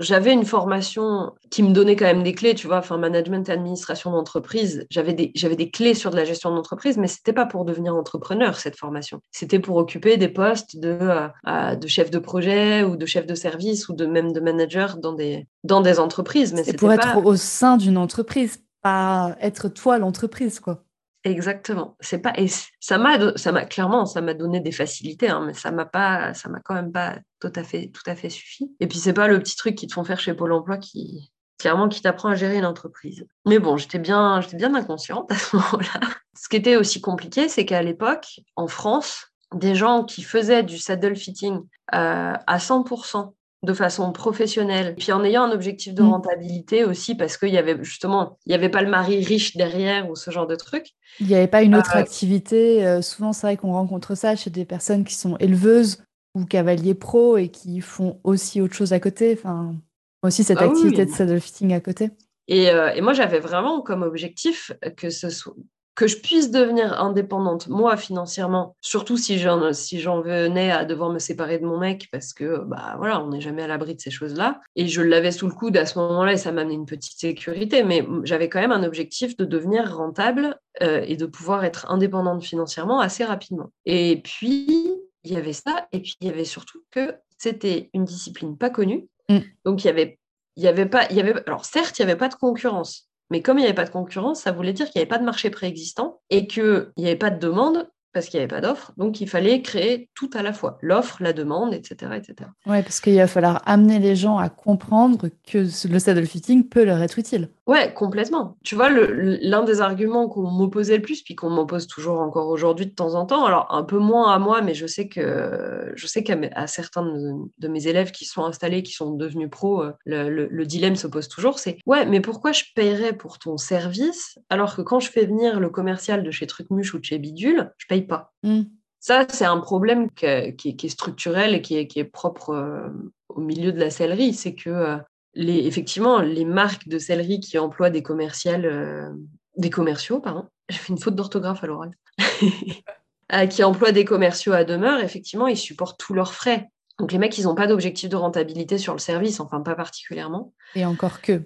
[0.00, 3.52] j'avais une formation qui me donnait quand même des clés, tu vois, enfin management et
[3.52, 4.86] administration d'entreprise.
[4.90, 7.94] J'avais des, j'avais des clés sur de la gestion d'entreprise, mais c'était pas pour devenir
[7.94, 9.20] entrepreneur cette formation.
[9.30, 10.98] C'était pour occuper des postes de,
[11.46, 14.96] euh, de chef de projet ou de chef de service ou de même de manager
[14.96, 16.54] dans des, dans des entreprises.
[16.54, 20.82] Mais c'est pour être au sein d'une entreprise, pas être toi l'entreprise, quoi.
[21.24, 21.96] Exactement.
[22.00, 22.46] C'est pas et
[22.80, 26.32] ça m'a ça m'a clairement ça m'a donné des facilités, hein, mais ça m'a pas
[26.32, 28.74] ça m'a quand même pas tout à fait tout à fait suffi.
[28.80, 31.30] Et puis c'est pas le petit truc qu'ils te font faire chez Pôle Emploi qui
[31.58, 33.26] clairement qui t'apprend à gérer une entreprise.
[33.46, 36.00] Mais bon, j'étais bien j'étais bien inconsciente à ce moment-là.
[36.34, 40.78] Ce qui était aussi compliqué, c'est qu'à l'époque, en France, des gens qui faisaient du
[40.78, 41.60] saddle fitting
[41.92, 46.08] euh, à 100% de façon professionnelle, puis en ayant un objectif de mm.
[46.08, 50.08] rentabilité aussi, parce qu'il y avait justement, il n'y avait pas le mari riche derrière
[50.08, 50.86] ou ce genre de truc.
[51.20, 52.86] Il n'y avait pas une autre euh, activité.
[52.86, 56.02] Euh, souvent, c'est vrai qu'on rencontre ça chez des personnes qui sont éleveuses
[56.34, 59.36] ou cavaliers pro et qui font aussi autre chose à côté.
[59.38, 59.74] Enfin,
[60.22, 62.10] aussi cette ah activité de saddle fitting à côté.
[62.48, 65.54] Et, euh, et moi, j'avais vraiment comme objectif que ce soit
[65.94, 71.10] que je puisse devenir indépendante, moi, financièrement, surtout si j'en, si j'en venais à devoir
[71.10, 74.00] me séparer de mon mec, parce que, bah voilà, on n'est jamais à l'abri de
[74.00, 74.60] ces choses-là.
[74.76, 77.18] Et je l'avais sous le coude à ce moment-là et ça m'a amené une petite
[77.18, 81.90] sécurité, mais j'avais quand même un objectif de devenir rentable euh, et de pouvoir être
[81.90, 83.72] indépendante financièrement assez rapidement.
[83.84, 84.90] Et puis,
[85.24, 88.70] il y avait ça, et puis il y avait surtout que c'était une discipline pas
[88.70, 89.08] connue.
[89.28, 89.38] Mm.
[89.64, 90.18] Donc, il y avait
[90.56, 93.08] il y avait pas, il y avait, alors certes, il n'y avait pas de concurrence,
[93.30, 95.18] mais comme il n'y avait pas de concurrence, ça voulait dire qu'il n'y avait pas
[95.18, 98.60] de marché préexistant et qu'il n'y avait pas de demande parce qu'il n'y avait pas
[98.60, 98.92] d'offre.
[98.96, 102.12] Donc, il fallait créer tout à la fois, l'offre, la demande, etc.
[102.16, 102.50] etc.
[102.66, 106.84] Oui, parce qu'il va falloir amener les gens à comprendre que le saddle fitting peut
[106.84, 107.50] leur être utile.
[107.66, 108.56] Ouais, complètement.
[108.64, 112.86] Tu vois, l'un des arguments qu'on m'opposait le plus, puis qu'on m'oppose toujours encore aujourd'hui
[112.86, 116.06] de temps en temps, alors un peu moins à moi, mais je sais que je
[116.06, 120.66] sais qu'à certains de, mes élèves qui sont installés, qui sont devenus pros, euh, le,
[120.66, 124.82] dilemme se pose toujours, c'est ouais, mais pourquoi je paierais pour ton service alors que
[124.82, 127.99] quand je fais venir le commercial de chez Trucmuche ou de chez Bidule, je paye
[128.00, 128.32] pas.
[128.42, 128.62] Mm.
[129.00, 132.88] Ça, c'est un problème qui, est, structurel et qui est, propre euh,
[133.30, 134.34] au milieu de la sellerie.
[134.34, 134.96] C'est que, euh,
[135.34, 139.08] les, effectivement, les marques de sellerie qui emploient des commerciales, euh,
[139.56, 141.92] des commerciaux, pardon, j'ai fait une faute d'orthographe à l'oral,
[143.48, 146.68] qui emploient des commerciaux à demeure, effectivement, ils supportent tous leurs frais.
[146.98, 150.52] Donc les mecs, ils n'ont pas d'objectif de rentabilité sur le service, enfin pas particulièrement.
[150.74, 151.42] Et encore que.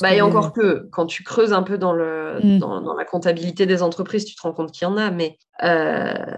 [0.00, 2.58] Bah, et encore que, quand tu creuses un peu dans, le, mm.
[2.58, 5.10] dans, la comptabilité des entreprises, tu te rends compte qu'il y en a.
[5.10, 6.36] Mais, euh,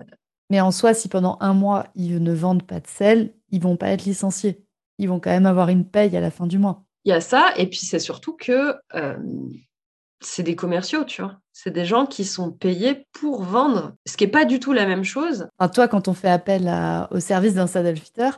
[0.51, 3.77] mais en soi, si pendant un mois, ils ne vendent pas de sel, ils vont
[3.77, 4.65] pas être licenciés.
[4.99, 6.85] Ils vont quand même avoir une paye à la fin du mois.
[7.05, 9.17] Il y a ça, et puis c'est surtout que euh,
[10.21, 11.39] c'est des commerciaux, tu vois.
[11.53, 14.87] C'est des gens qui sont payés pour vendre, ce qui n'est pas du tout la
[14.87, 15.49] même chose.
[15.59, 16.73] Enfin, toi, quand on fait appel
[17.11, 18.31] au service d'un saddle fitter,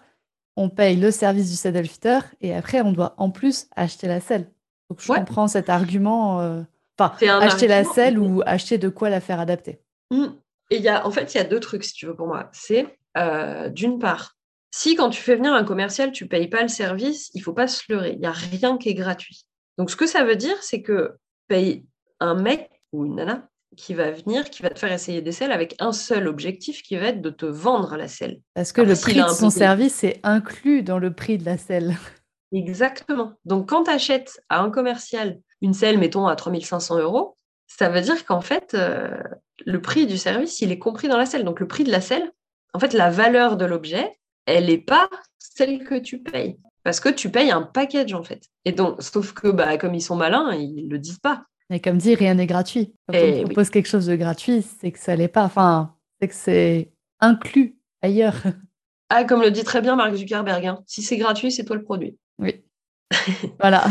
[0.57, 4.21] on paye le service du saddle fitter et après, on doit en plus acheter la
[4.21, 4.51] selle.
[4.91, 6.41] Donc je comprends cet argument.
[6.41, 6.63] Euh,
[6.99, 9.81] enfin, acheter la selle ou acheter de quoi la faire adapter.
[10.11, 10.27] Mmh.
[10.71, 12.27] Et il y a, en fait, il y a deux trucs, si tu veux, pour
[12.27, 12.49] moi.
[12.53, 14.37] C'est euh, d'une part,
[14.71, 17.45] si quand tu fais venir un commercial, tu ne payes pas le service, il ne
[17.45, 18.13] faut pas se leurrer.
[18.13, 19.47] Il n'y a rien qui est gratuit.
[19.79, 21.17] Donc, ce que ça veut dire, c'est que
[21.49, 21.85] paye
[22.21, 25.53] un mec ou une nana qui va venir, qui va te faire essayer des selles
[25.53, 28.41] avec un seul objectif qui va être de te vendre la selle.
[28.55, 31.97] Parce que le prix de son service est inclus dans le prix de la selle.
[32.53, 33.35] Exactement.
[33.45, 38.01] Donc, quand tu achètes à un commercial une selle, mettons, à 3500 euros, ça veut
[38.01, 39.17] dire qu'en fait, euh,
[39.65, 41.45] le prix du service, il est compris dans la selle.
[41.45, 42.31] Donc, le prix de la selle,
[42.73, 44.13] en fait, la valeur de l'objet,
[44.47, 46.59] elle n'est pas celle que tu payes.
[46.85, 48.45] Parce que tu payes un package, en fait.
[48.65, 51.45] Et donc, sauf que, bah, comme ils sont malins, ils ne le disent pas.
[51.71, 52.95] Et comme dit, rien n'est gratuit.
[53.09, 55.43] Quand on propose quelque chose de gratuit, c'est que ça l'est pas.
[55.43, 58.37] Enfin, c'est que c'est inclus ailleurs.
[59.09, 60.83] Ah, comme le dit très bien Mark Zuckerberg, hein.
[60.87, 62.19] si c'est gratuit, c'est toi le produit.
[62.39, 62.65] Oui.
[63.61, 63.85] voilà.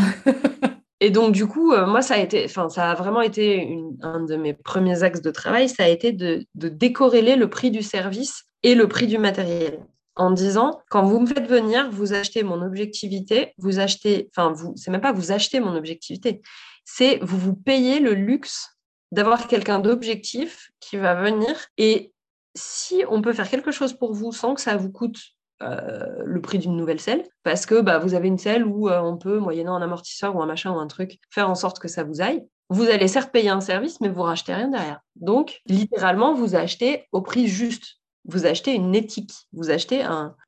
[1.00, 4.20] Et donc, du coup, euh, moi, ça a été, enfin, ça a vraiment été un
[4.24, 8.44] de mes premiers axes de travail, ça a été de, décorréler le prix du service
[8.62, 9.84] et le prix du matériel.
[10.14, 14.72] En disant, quand vous me faites venir, vous achetez mon objectivité, vous achetez, enfin, vous,
[14.74, 16.40] c'est même pas vous achetez mon objectivité,
[16.86, 18.78] c'est vous vous payez le luxe
[19.12, 21.54] d'avoir quelqu'un d'objectif qui va venir.
[21.76, 22.14] Et
[22.54, 25.18] si on peut faire quelque chose pour vous sans que ça vous coûte
[25.60, 29.38] le prix d'une nouvelle selle parce que bah, vous avez une selle où on peut,
[29.38, 32.20] moyennant un amortisseur ou un machin ou un truc, faire en sorte que ça vous
[32.20, 32.46] aille.
[32.68, 35.00] Vous allez certes payer un service, mais vous rachetez rien derrière.
[35.14, 38.00] Donc, littéralement, vous achetez au prix juste.
[38.24, 40.04] Vous achetez une éthique, vous achetez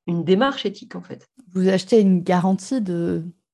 [0.08, 1.28] une démarche éthique en fait.
[1.52, 2.80] Vous achetez une garantie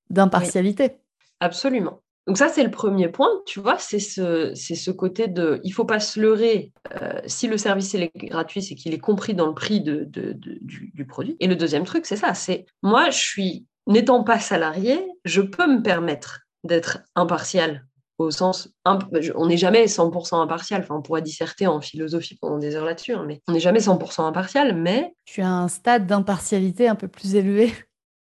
[0.08, 0.96] d'impartialité.
[1.40, 2.00] Absolument.
[2.26, 5.84] Donc ça, c'est le premier point, tu vois, c'est ce, ce côté de, il faut
[5.84, 9.54] pas se leurrer, euh, si le service est gratuit, c'est qu'il est compris dans le
[9.54, 11.36] prix de, du, produit.
[11.40, 15.66] Et le deuxième truc, c'est ça, c'est, moi, je suis, n'étant pas salarié, je peux
[15.66, 17.84] me permettre d'être impartial,
[18.16, 22.74] au sens, on n'est jamais 100% impartial, enfin, on pourrait disserter en philosophie pendant des
[22.74, 25.14] heures là-dessus, hein, mais on n'est jamais 100% impartial, mais...
[25.26, 27.74] Tu as un stade d'impartialité un peu plus élevé.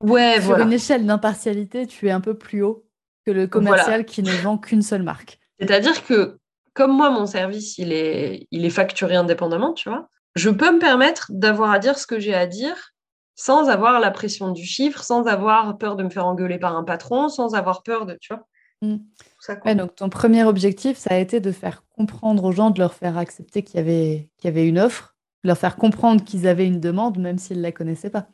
[0.03, 2.87] Ouais, Sur une échelle d'impartialité, tu es un peu plus haut
[3.31, 5.39] que le commercial qui ne vend qu'une seule marque.
[5.59, 6.39] C'est-à-dire que,
[6.75, 10.79] comme moi, mon service, il est, il est facturé indépendamment, tu vois, je peux me
[10.79, 12.93] permettre d'avoir à dire ce que j'ai à dire
[13.35, 16.85] sans avoir la pression du chiffre, sans avoir peur de me faire engueuler par un
[16.85, 18.47] patron, sans avoir peur de, tu vois.
[18.83, 19.77] Mm.
[19.77, 23.19] donc ton premier objectif, ça a été de faire comprendre aux gens, de leur faire
[23.19, 26.67] accepter qu'il y avait, qu'il y avait une offre, de leur faire comprendre qu'ils avaient
[26.67, 28.29] une demande, même s'ils ne la connaissaient pas.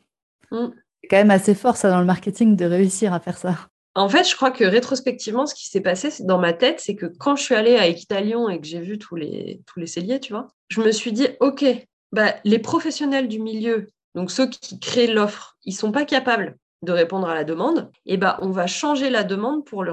[0.51, 0.67] Mm.
[1.01, 3.55] C'est quand même assez fort, ça, dans le marketing, de réussir à faire ça.
[3.97, 7.07] En fait, je crois que rétrospectivement, ce qui s'est passé dans ma tête, c'est que
[7.07, 10.33] quand je suis allée à Equitalion et que j'ai vu tous les, tous celliers, tu
[10.33, 11.65] vois, je me suis dit, OK,
[12.11, 16.91] bah, les professionnels du milieu, donc ceux qui créent l'offre, ils sont pas capables de
[16.91, 19.83] répondre à la demande, et bah, on va changer la demande pour,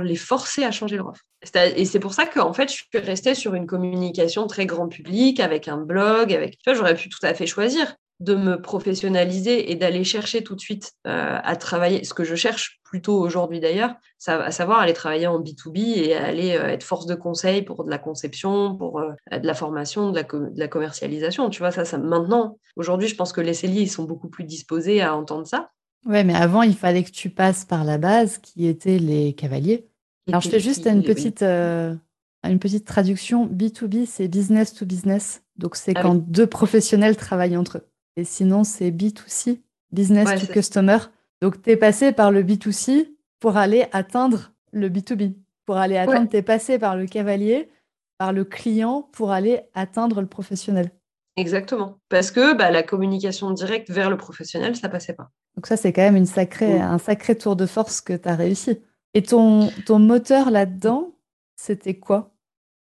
[0.00, 1.20] les forcer à changer leur offre.
[1.76, 5.38] Et c'est pour ça qu'en fait, je suis restée sur une communication très grand public,
[5.38, 6.56] avec un blog, avec.
[6.64, 10.60] Tu j'aurais pu tout à fait choisir de me professionnaliser et d'aller chercher tout de
[10.60, 13.94] suite euh, à travailler, ce que je cherche plutôt aujourd'hui d'ailleurs,
[14.26, 17.90] à savoir aller travailler en B2B et aller euh, être force de conseil pour de
[17.90, 20.22] la conception, pour euh, de la formation, de
[20.56, 21.50] la, commercialisation.
[21.50, 24.44] Tu vois, ça, ça maintenant, aujourd'hui, je pense que les celliers, ils sont beaucoup plus
[24.44, 25.70] disposés à entendre ça.
[26.06, 29.88] Ouais, mais avant, il fallait que tu passes par la base qui étaient les cavaliers.
[30.28, 33.46] Alors, je fais juste une petite, une petite traduction.
[33.46, 35.42] B2B, c'est business to business.
[35.56, 37.91] Donc, c'est ah quand deux professionnels travaillent entre eux.
[38.16, 40.98] Et sinon, c'est B2C, business to customer.
[41.40, 43.08] Donc, tu es passé par le B2C
[43.40, 45.34] pour aller atteindre le B2B.
[45.66, 47.70] Pour aller atteindre, tu es passé par le cavalier,
[48.18, 50.90] par le client, pour aller atteindre le professionnel.
[51.36, 51.98] Exactement.
[52.08, 55.30] Parce que bah, la communication directe vers le professionnel, ça passait pas.
[55.56, 58.36] Donc ça, c'est quand même une sacrée, un sacré tour de force que tu as
[58.36, 58.78] réussi.
[59.14, 61.14] Et ton, ton moteur là-dedans,
[61.56, 62.34] c'était quoi?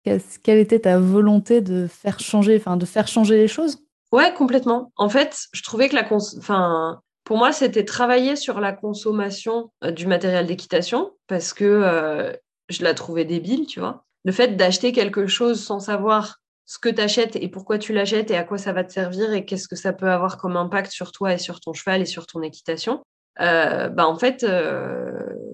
[0.03, 3.85] Quelle était ta volonté de faire changer, enfin de faire changer les choses?
[4.11, 4.91] Ouais, complètement.
[4.97, 9.91] En fait, je trouvais que la enfin, pour moi, c'était travailler sur la consommation euh,
[9.91, 12.33] du matériel d'équitation parce que euh,
[12.69, 14.05] je la trouvais débile, tu vois.
[14.25, 18.31] Le fait d'acheter quelque chose sans savoir ce que tu achètes et pourquoi tu l'achètes
[18.31, 20.91] et à quoi ça va te servir et qu'est-ce que ça peut avoir comme impact
[20.91, 23.01] sur toi et sur ton cheval et sur ton équitation,
[23.41, 24.43] euh, bah en fait,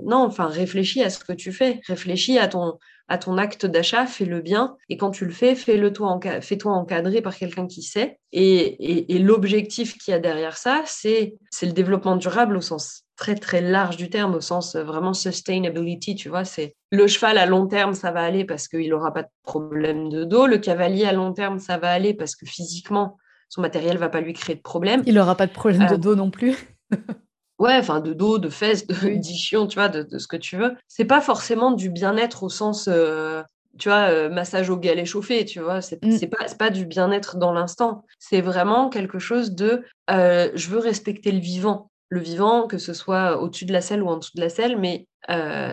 [0.06, 4.06] non, enfin, réfléchis à ce que tu fais, réfléchis à ton, à ton acte d'achat,
[4.06, 4.78] fais-le bien.
[4.90, 8.20] Et quand tu le fais, fais-le toi, fais-toi encadrer par quelqu'un qui sait.
[8.32, 13.62] Et, l'objectif qu'il y a derrière ça, c'est le développement durable au sens très très
[13.62, 17.94] large du terme, au sens vraiment sustainability, tu vois, c'est le cheval à long terme,
[17.94, 21.32] ça va aller parce qu'il n'aura pas de problème de dos, le cavalier à long
[21.32, 25.02] terme, ça va aller parce que physiquement, son matériel va pas lui créer de problème.
[25.06, 26.58] Il n'aura pas de problème de euh, dos non plus.
[27.60, 30.76] ouais, enfin de dos, de fesses, de d'ichon, tu vois, de, ce que tu veux.
[30.88, 33.42] C'est pas forcément du bien-être au sens, euh,
[33.78, 35.82] tu vois, euh, massage au galet chauffé, tu vois.
[35.82, 36.30] C'est mm.
[36.30, 38.04] pas, pas du bien-être dans l'instant.
[38.20, 41.92] C'est vraiment quelque chose de, euh, je veux respecter le vivant.
[42.10, 44.78] Le vivant, que ce soit au-dessus de la selle ou en dessous de la selle,
[44.78, 45.08] mais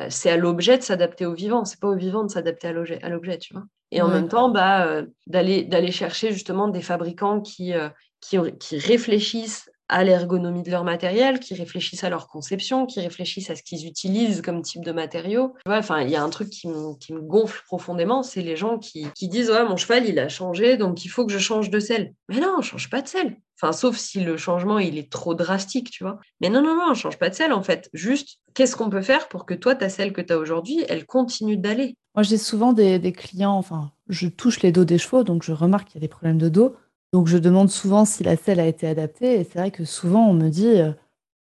[0.09, 1.67] c'est à l'objet de s'adapter au vivant.
[1.67, 2.73] C'est pas au vivant de s'adapter à
[3.11, 3.65] l'objet, tu vois.
[3.91, 7.75] Et en même temps, bah, d'aller d'aller chercher justement des fabricants qui,
[8.23, 13.51] qui, qui réfléchissent à l'ergonomie de leur matériel, qui réfléchissent à leur conception, qui réfléchissent
[13.51, 15.55] à ce qu'ils utilisent comme type de matériaux.
[15.67, 19.51] Enfin, il y a un truc qui me, gonfle profondément, c'est les gens qui, disent
[19.51, 22.15] ouais mon cheval il a changé donc il faut que je change de selle.
[22.29, 23.37] Mais non, on change pas de selle.
[23.61, 26.19] Enfin, sauf si le changement il est trop drastique, tu vois.
[26.41, 27.91] Mais non, non, non, on change pas de selle en fait.
[27.93, 31.05] Juste, qu'est-ce qu'on peut faire pour que toi, ta selle que tu as aujourd'hui, elle
[31.05, 31.97] continue d'aller?
[32.15, 35.53] Moi, j'ai souvent des, des clients, enfin, je touche les dos des chevaux, donc je
[35.53, 36.77] remarque qu'il y a des problèmes de dos.
[37.13, 40.29] Donc je demande souvent si la selle a été adaptée et c'est vrai que souvent
[40.29, 40.93] on me dit, euh,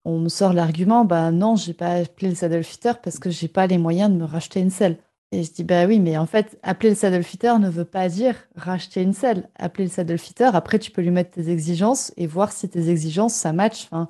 [0.05, 3.49] on me sort l'argument, bah non, j'ai pas appelé le saddle fitter parce que j'ai
[3.49, 4.97] pas les moyens de me racheter une selle.
[5.33, 8.09] Et je dis bah oui, mais en fait, appeler le saddle fitter ne veut pas
[8.09, 9.49] dire racheter une selle.
[9.57, 12.89] Appeler le saddle fitter, après tu peux lui mettre tes exigences et voir si tes
[12.89, 13.85] exigences ça match.
[13.85, 14.09] Enfin,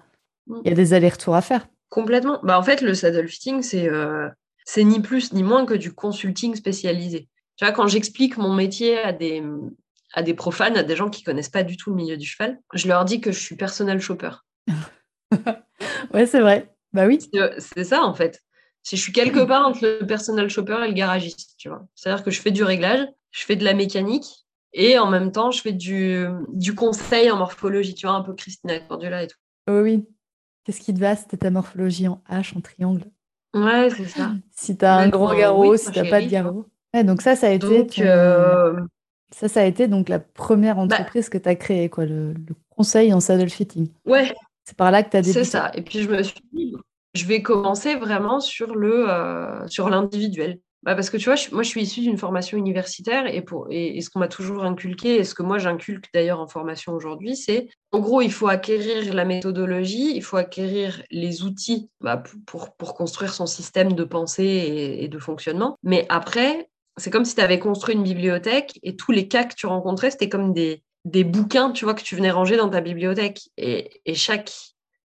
[0.65, 1.67] il y a des allers-retours à faire.
[1.89, 2.39] Complètement.
[2.45, 4.29] Bah en fait, le saddle fitting c'est euh,
[4.65, 7.29] c'est ni plus ni moins que du consulting spécialisé.
[7.57, 9.43] Tu vois, quand j'explique mon métier à des
[10.13, 12.59] à des profanes, à des gens qui connaissent pas du tout le milieu du cheval.
[12.75, 14.31] Je leur dis que je suis personnel shopper.
[16.15, 16.73] ouais, c'est vrai.
[16.93, 17.19] Bah oui.
[17.59, 18.43] C'est ça, en fait.
[18.83, 21.87] Si je suis quelque part entre le personnel shopper et le garagiste, tu vois.
[21.95, 25.51] C'est-à-dire que je fais du réglage, je fais de la mécanique et en même temps,
[25.51, 29.37] je fais du, du conseil en morphologie, tu vois, un peu Christina Cordula et tout.
[29.69, 30.07] Oh oui.
[30.65, 33.05] Qu'est-ce qui te va C'était ta morphologie en H, en triangle?
[33.55, 34.33] Ouais, c'est ça.
[34.53, 36.67] si tu as un gros garrot, si tu n'as pas de garrot.
[36.95, 37.87] Ouais, donc ça, ça a été.
[38.01, 38.75] Euh,
[39.33, 42.35] ça, ça a été donc la première bah entreprise que tu as créée, quoi, le,
[42.71, 43.89] conseil en saddle fitting.
[44.07, 44.35] Ouais.
[44.65, 45.45] C'est par là que tu as débuté.
[45.45, 45.71] C'est ça.
[45.75, 46.75] Et puis je me suis dit,
[47.15, 50.61] je vais commencer vraiment sur le euh, sur l'individuel.
[50.83, 54.01] Bah parce que tu vois, moi je suis issue d'une formation universitaire et, pour, et,
[54.01, 57.69] ce qu'on m'a toujours inculqué, et ce que moi j'inculque d'ailleurs en formation aujourd'hui, c'est
[57.93, 62.95] en gros, il faut acquérir la méthodologie, il faut acquérir les outils bah, pour, pour
[62.95, 65.77] construire son système de pensée et, et de fonctionnement.
[65.83, 69.55] Mais après, c'est comme si tu avais construit une bibliothèque et tous les cas que
[69.55, 72.81] tu rencontrais, c'était comme des, des bouquins, tu vois, que tu venais ranger dans ta
[72.81, 73.41] bibliothèque.
[73.57, 74.53] Et, et chaque,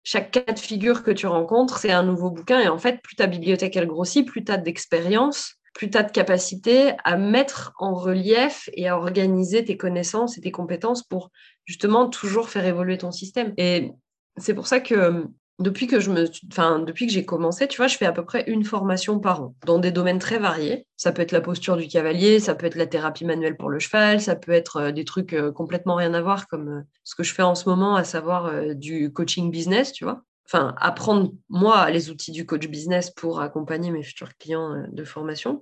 [0.04, 2.60] chaque cas de figure que tu rencontres, c'est un nouveau bouquin.
[2.60, 6.04] Et en fait, plus ta bibliothèque, elle grossit, plus tu as d'expérience, plus tu as
[6.04, 11.32] de capacité à mettre en relief et à organiser tes connaissances et tes compétences pour
[11.66, 13.54] justement toujours faire évoluer ton système.
[13.58, 13.92] Et
[14.38, 15.26] c'est pour ça que
[15.62, 19.56] depuis que j'ai commencé, tu vois, je fais à peu près une formation par an
[19.66, 20.88] dans des domaines très variés.
[20.98, 23.80] Ça peut être la posture du cavalier, ça peut être la thérapie manuelle pour le
[23.80, 27.16] cheval, ça peut être euh, des trucs euh, complètement rien à voir comme euh, ce
[27.16, 30.24] que je fais en ce moment, à savoir du coaching business, tu vois.
[30.46, 35.62] Enfin, apprendre moi les outils du coach business pour accompagner mes futurs clients de formation.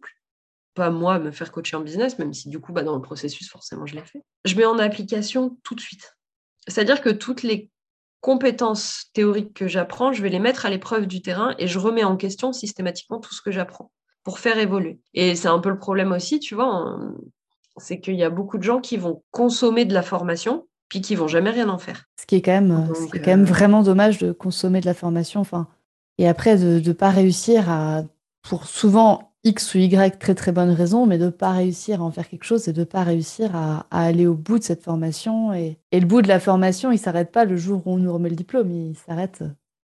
[0.73, 3.49] Pas moi me faire coacher en business, même si du coup, bah, dans le processus,
[3.49, 4.23] forcément, je l'ai fait.
[4.45, 6.15] Je mets en application tout de suite.
[6.67, 7.69] C'est-à-dire que toutes les
[8.21, 12.03] compétences théoriques que j'apprends, je vais les mettre à l'épreuve du terrain et je remets
[12.03, 13.91] en question systématiquement tout ce que j'apprends
[14.23, 14.99] pour faire évoluer.
[15.13, 16.99] Et c'est un peu le problème aussi, tu vois,
[17.77, 21.15] c'est qu'il y a beaucoup de gens qui vont consommer de la formation puis qui
[21.15, 22.05] vont jamais rien en faire.
[22.19, 25.39] Ce qui est quand même, quand même euh, vraiment dommage de consommer de la formation,
[25.39, 25.67] enfin,
[26.17, 28.01] et après de ne pas réussir à,
[28.41, 32.03] pour souvent X ou Y très très bonnes raisons, mais de ne pas réussir à
[32.03, 34.83] en faire quelque chose et de ne pas réussir à, aller au bout de cette
[34.83, 35.53] formation.
[35.53, 38.13] Et, le bout de la formation, il ne s'arrête pas le jour où on nous
[38.13, 39.43] remet le diplôme, il s'arrête,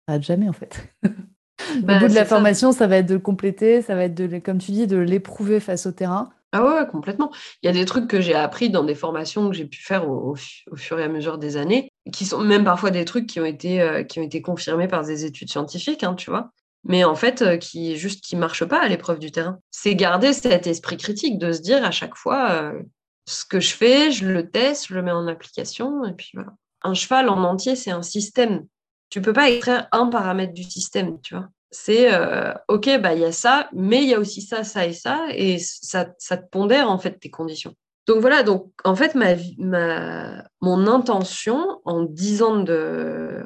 [0.08, 0.94] s'arrête jamais en fait.
[1.04, 4.16] le bah, bout de la formation, ça va être de le compléter, ça va être,
[4.16, 6.30] de, comme tu dis, de l'éprouver face au terrain.
[6.54, 7.32] Ah ouais, complètement.
[7.64, 10.10] Il y a des trucs que j'ai appris dans des formations que j'ai pu faire
[10.10, 10.36] au,
[10.76, 13.82] fur et à mesure des années, qui sont même parfois des trucs qui ont été,
[13.82, 16.52] euh, qui ont été confirmés par des études scientifiques, hein, tu vois
[16.84, 19.60] mais en fait, euh, qui juste qui marche pas à l'épreuve du terrain.
[19.70, 22.82] C'est garder cet esprit critique de se dire à chaque fois euh,
[23.26, 26.52] ce que je fais, je le teste, je le mets en application, et puis voilà.
[26.84, 28.66] Un cheval en entier, c'est un système.
[29.10, 31.50] Tu peux pas extraire un paramètre du système, tu vois.
[31.70, 34.86] C'est euh, ok, bah il y a ça, mais il y a aussi ça, ça
[34.86, 37.76] et ça, et ça, ça te pondère en fait tes conditions.
[38.08, 43.46] Donc voilà, donc en fait, mon intention en dix ans de,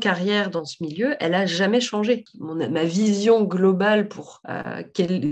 [0.00, 2.24] carrière dans ce milieu, elle a jamais changé.
[2.38, 4.82] ma vision globale pour, euh,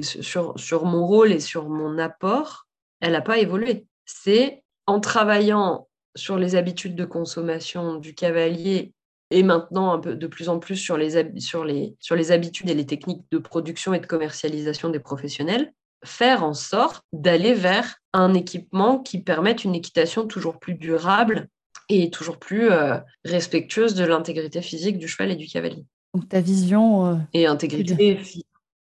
[0.02, 2.66] sur, mon rôle et sur mon apport,
[3.00, 3.86] elle n'a pas évolué.
[4.06, 8.94] C'est en travaillant sur les habitudes de consommation du cavalier
[9.30, 12.68] et maintenant un peu de plus en plus sur les, sur les, sur les habitudes
[12.68, 15.72] et les techniques de production et de commercialisation des professionnels,
[16.04, 21.48] faire en sorte d'aller vers un équipement qui permette une équitation toujours plus durable
[21.88, 25.84] et toujours plus euh, respectueuse de l'intégrité physique du cheval et du cavalier.
[26.14, 27.06] Donc ta vision...
[27.06, 28.18] Euh, et intégrité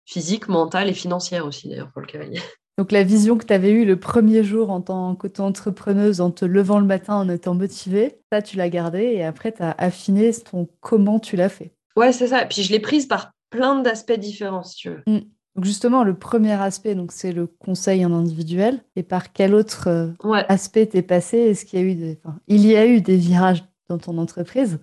[0.06, 2.40] physique, mentale et financière aussi d'ailleurs pour le cavalier.
[2.80, 6.44] Donc la vision que tu avais eue le premier jour en tant qu'auto-entrepreneuse, en te
[6.44, 10.32] levant le matin, en étant motivée, ça tu l'as gardée et après tu as affiné
[10.34, 11.76] ton comment tu l'as fait.
[11.96, 12.46] Ouais, c'est ça.
[12.46, 15.04] Puis je l'ai prise par plein d'aspects différents, si tu veux.
[15.06, 15.20] Mmh.
[15.56, 18.84] Donc justement, le premier aspect, donc c'est le conseil en individuel.
[18.96, 21.38] Et par quel autre euh, aspect t'es passé?
[21.38, 24.80] Est-ce qu'il y a eu des, il y a eu des virages dans ton entreprise?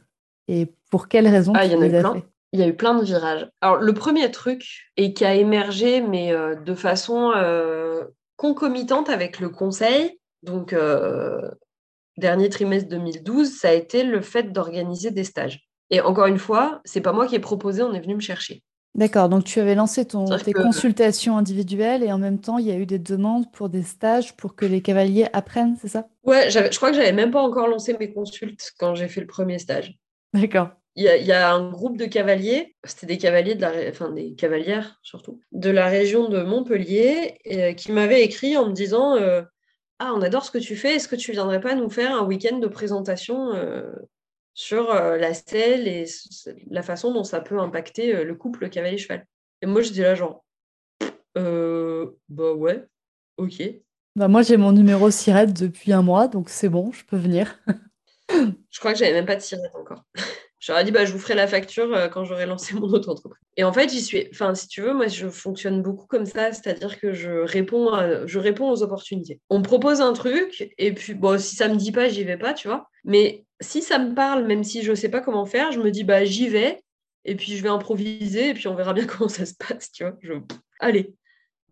[0.46, 2.22] Et pour quelles raisons ah, il y en a eu plein.
[2.52, 3.48] Il y a eu plein de virages.
[3.60, 8.04] Alors le premier truc et qui a émergé, mais euh, de façon euh,
[8.36, 10.74] concomitante avec le conseil, donc
[12.16, 15.68] dernier trimestre 2012, ça a été le fait d'organiser des stages.
[15.90, 18.62] Et encore une fois, c'est pas moi qui ai proposé, on est venu me chercher.
[18.96, 22.72] D'accord, donc tu avais lancé ton, tes consultations individuelles et en même temps, il y
[22.72, 26.08] a eu des demandes pour des stages pour que les cavaliers apprennent, c'est ça?
[26.24, 29.28] Ouais, je crois que j'avais même pas encore lancé mes consultes quand j'ai fait le
[29.28, 29.96] premier stage.
[30.34, 30.70] D'accord.
[30.96, 34.98] Il y, a, un groupe de cavaliers, c'était des cavaliers de la, enfin des cavalières
[35.02, 39.42] surtout, de la région de Montpellier, euh, qui m'avaient écrit en me disant euh,
[40.00, 42.26] Ah, on adore ce que tu fais, est-ce que tu viendrais pas nous faire un
[42.26, 43.84] week-end de présentation euh,
[44.54, 46.06] sur euh, la selle et
[46.70, 49.26] la façon dont ça peut impacter euh, le couple cavalier-cheval.
[49.62, 50.44] Et moi, je dis là, genre,
[51.38, 52.84] euh, bah ouais,
[53.36, 53.62] ok.
[54.16, 57.60] Bah moi j'ai mon numéro SIRET depuis un mois, donc c'est bon, je peux venir.
[58.28, 60.02] je crois que j'avais même pas de SIRET encore.
[60.58, 63.42] J'aurais dit, bah, je vous ferai la facture quand j'aurai lancé mon auto-entreprise.
[63.56, 64.28] Et en fait, j'y suis.
[64.30, 67.88] Enfin, si tu veux, moi, je fonctionne beaucoup comme ça, c'est-à-dire que je réponds,
[68.26, 69.40] je réponds aux opportunités.
[69.48, 72.36] On me propose un truc, et puis, bon, si ça me dit pas, j'y vais
[72.36, 72.90] pas, tu vois.
[73.04, 76.04] Mais si ça me parle, même si je sais pas comment faire, je me dis,
[76.04, 76.82] bah, j'y vais,
[77.24, 80.04] et puis je vais improviser, et puis on verra bien comment ça se passe, tu
[80.04, 80.16] vois.
[80.80, 81.14] Allez,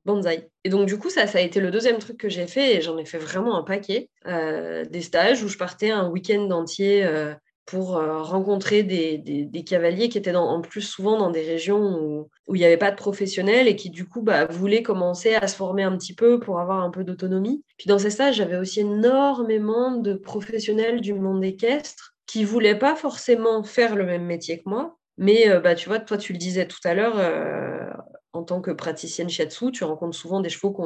[0.05, 0.49] Banzai.
[0.65, 2.81] Et donc, du coup, ça, ça a été le deuxième truc que j'ai fait, et
[2.81, 4.11] j'en ai fait vraiment un paquet.
[4.27, 7.05] Euh, des stages où je partais un week-end entier.
[7.05, 7.35] Euh,
[7.69, 12.59] pour euh, rencontrer des, cavaliers qui étaient en plus souvent dans des régions où, il
[12.59, 15.83] n'y avait pas de professionnels et qui du coup bah, voulaient commencer à se former
[15.83, 17.63] un petit peu pour avoir un peu d'autonomie.
[17.77, 22.97] Puis dans ces stages, j'avais aussi énormément de professionnels du monde équestre qui voulaient pas
[22.97, 26.39] forcément faire le même métier que moi, mais euh, bah, tu vois, toi tu le
[26.39, 27.91] disais tout à l'heure, euh,
[28.33, 30.81] en tant que praticienne shiatsu, tu rencontres souvent des chevaux qui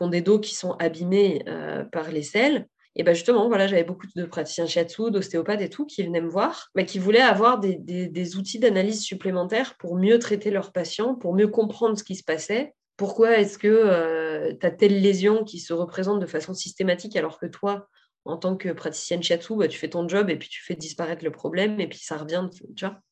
[0.00, 1.44] ont des, dos qui sont abîmés
[1.90, 2.68] par les selles.
[2.98, 6.68] Et ben justement, j'avais beaucoup de praticiens shiatsu, d'ostéopathes et tout qui venaient me voir,
[6.74, 11.46] mais qui voulaient avoir des, outils d'analyse supplémentaires pour mieux traiter leurs patients, pour mieux
[11.46, 12.74] comprendre ce qui se passait.
[12.96, 17.38] Pourquoi est-ce que euh, tu as telle lésion qui se représente de façon systématique alors
[17.38, 17.86] que toi,
[18.24, 21.24] en tant que praticienne shiatsu, bah, tu fais ton job et puis tu fais disparaître
[21.24, 22.48] le problème et puis ça revient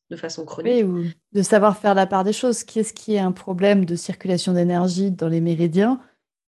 [0.09, 0.85] de façon chronique.
[0.85, 2.65] ou de savoir faire la part des choses.
[2.65, 6.01] Qu'est-ce qui est un problème de circulation d'énergie dans les méridiens?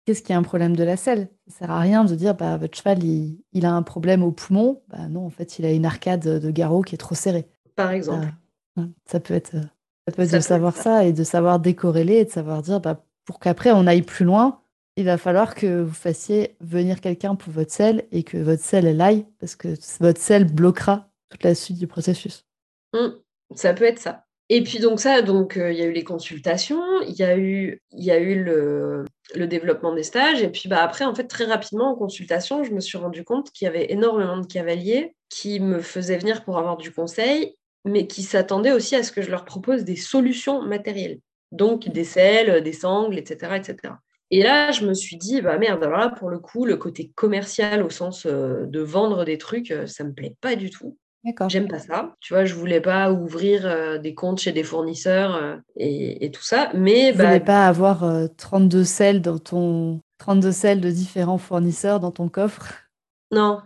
[0.04, 1.28] Qu'est-ce qui est un problème de la selle?
[1.46, 4.82] Ça sert à rien de dire bah, votre cheval il, a un problème au poumon.
[4.88, 7.46] Bah, non, en fait, il a une arcade de garrot qui est trop serrée.
[7.76, 8.26] Par exemple.
[9.06, 11.04] Ça, peut être, ça peut être de savoir ça.
[11.04, 14.62] et de savoir décorréler et de savoir dire bah, pour qu'après on aille plus loin,
[14.96, 18.86] il va falloir que vous fassiez venir quelqu'un pour votre selle et que votre selle
[18.86, 19.68] elle aille parce que
[20.00, 22.46] votre selle bloquera toute la suite du processus.
[22.94, 23.08] Mmh.
[23.54, 24.26] ça peut être ça.
[24.54, 27.38] Et puis donc ça, donc euh, il y a eu les consultations, il y a
[27.38, 31.46] eu, y a eu le, développement des stages, et puis bah, après, en fait, très
[31.46, 35.58] rapidement en consultation, je me suis rendu compte qu'il y avait énormément de cavaliers qui
[35.58, 39.30] me faisaient venir pour avoir du conseil, mais qui s'attendaient aussi à ce que je
[39.30, 43.94] leur propose des solutions matérielles, donc des selles, des sangles, etc., etc.
[44.30, 47.10] Et là, je me suis dit, bah merde, alors là, pour le coup, le côté
[47.14, 50.98] commercial au sens euh, de vendre des trucs, euh, ça me plaît pas du tout.
[51.48, 52.14] J'aime pas ça.
[52.20, 56.42] Tu vois, je voulais pas ouvrir euh, des comptes chez des fournisseurs euh, et, tout
[56.42, 56.70] ça.
[56.74, 58.04] Mais je bah, voulais pas avoir
[58.36, 62.74] 32 euh, selles dans ton 32 selles de différents fournisseurs dans ton coffre?
[63.30, 63.60] Non,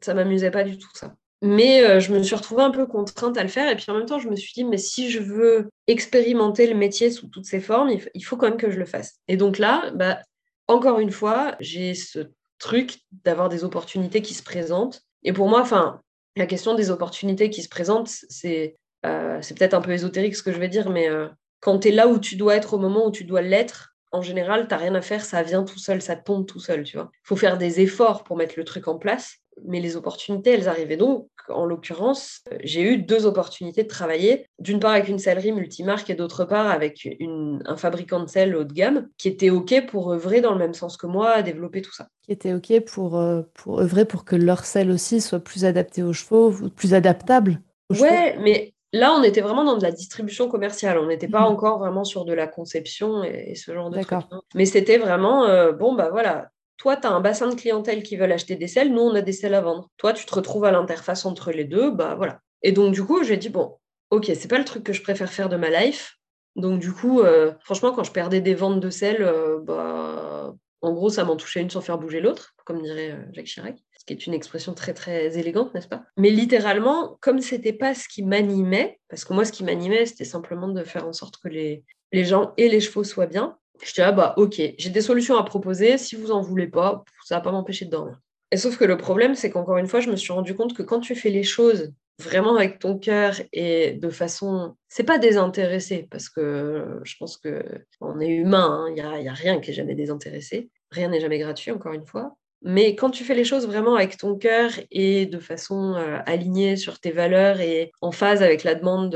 [0.00, 1.14] ça m'amusait pas du tout ça.
[1.40, 3.70] Mais je me suis retrouvée un peu contrainte à le faire.
[3.70, 6.74] Et puis en même temps, je me suis dit, mais si je veux expérimenter le
[6.74, 9.18] métier sous toutes ses formes, il faut, quand même que je le fasse.
[9.28, 10.18] Et donc là, bah,
[10.66, 15.02] encore une fois, j'ai ce truc d'avoir des opportunités qui se présentent.
[15.22, 16.00] Et pour moi, enfin,
[16.38, 18.76] la question des opportunités qui se présentent, c'est
[19.06, 21.28] euh, peut-être un peu ésotérique ce que je vais dire, mais euh,
[21.60, 24.22] quand tu es là où tu dois être au moment où tu dois l'être, en
[24.22, 26.96] général, tu n'as rien à faire, ça vient tout seul, ça tombe tout seul, tu
[26.96, 27.10] vois.
[27.12, 30.68] Il faut faire des efforts pour mettre le truc en place, mais les opportunités, elles
[30.68, 35.52] arrivaient donc en l'occurrence, j'ai eu deux opportunités de travailler, d'une part avec une sellerie
[35.52, 39.86] multimarque et d'autre part avec un fabricant de sel haut de gamme qui était OK
[39.86, 42.08] pour œuvrer dans le même sens que moi à développer tout ça.
[42.22, 46.02] Qui était OK pour, euh, pour œuvrer pour que leur sel aussi soit plus adapté
[46.02, 47.60] aux chevaux, plus adaptable
[47.98, 50.98] Ouais, mais là, on était vraiment dans de la distribution commerciale.
[50.98, 51.52] On n'était pas mmh.
[51.52, 54.12] encore vraiment sur de la conception et, ce genre de trucs.
[54.12, 54.42] Hein.
[54.54, 58.16] Mais c'était vraiment, euh, bon, bah voilà, toi, tu as un bassin de clientèle qui
[58.16, 59.90] veulent acheter des selles, nous, on a des selles à vendre.
[59.98, 62.40] Toi, tu te retrouves à l'interface entre les deux, bah voilà.
[62.62, 63.76] Et donc, du coup, j'ai dit, bon,
[64.10, 66.16] ok, c'est pas le truc que je préfère faire de ma life.
[66.56, 70.92] Donc, du coup, euh, franchement, quand je perdais des ventes de selles, euh, bah, en
[70.92, 74.04] gros, ça m'en touchait une sans faire bouger l'autre, comme dirait euh, Jacques Chirac, ce
[74.04, 76.04] qui est une expression très, très élégante, n'est-ce pas?
[76.16, 80.24] Mais littéralement, comme c'était pas ce qui m'animait, parce que moi, ce qui m'animait, c'était
[80.24, 83.92] simplement de faire en sorte que les, les gens et les chevaux soient bien, je
[83.92, 87.36] dis, ah bah ok, j'ai des solutions à proposer, si vous en voulez pas, ça
[87.36, 88.18] va pas m'empêcher de dormir.
[88.50, 90.82] Et sauf que le problème, c'est qu'encore une fois, je me suis rendu compte que
[90.82, 96.08] quand tu fais les choses vraiment avec ton cœur et de façon, c'est pas désintéressé,
[96.10, 97.62] parce que je pense que
[98.00, 101.20] on est humain, il hein, n'y a, a rien qui est jamais désintéressé, rien n'est
[101.20, 102.36] jamais gratuit, encore une fois.
[102.62, 106.76] Mais quand tu fais les choses vraiment avec ton cœur et de façon euh, alignée
[106.76, 109.10] sur tes valeurs et en phase avec la demande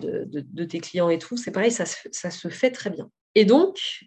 [0.00, 3.08] de, de, tes clients et tout, c'est pareil, ça se fait très bien.
[3.34, 4.04] Et donc,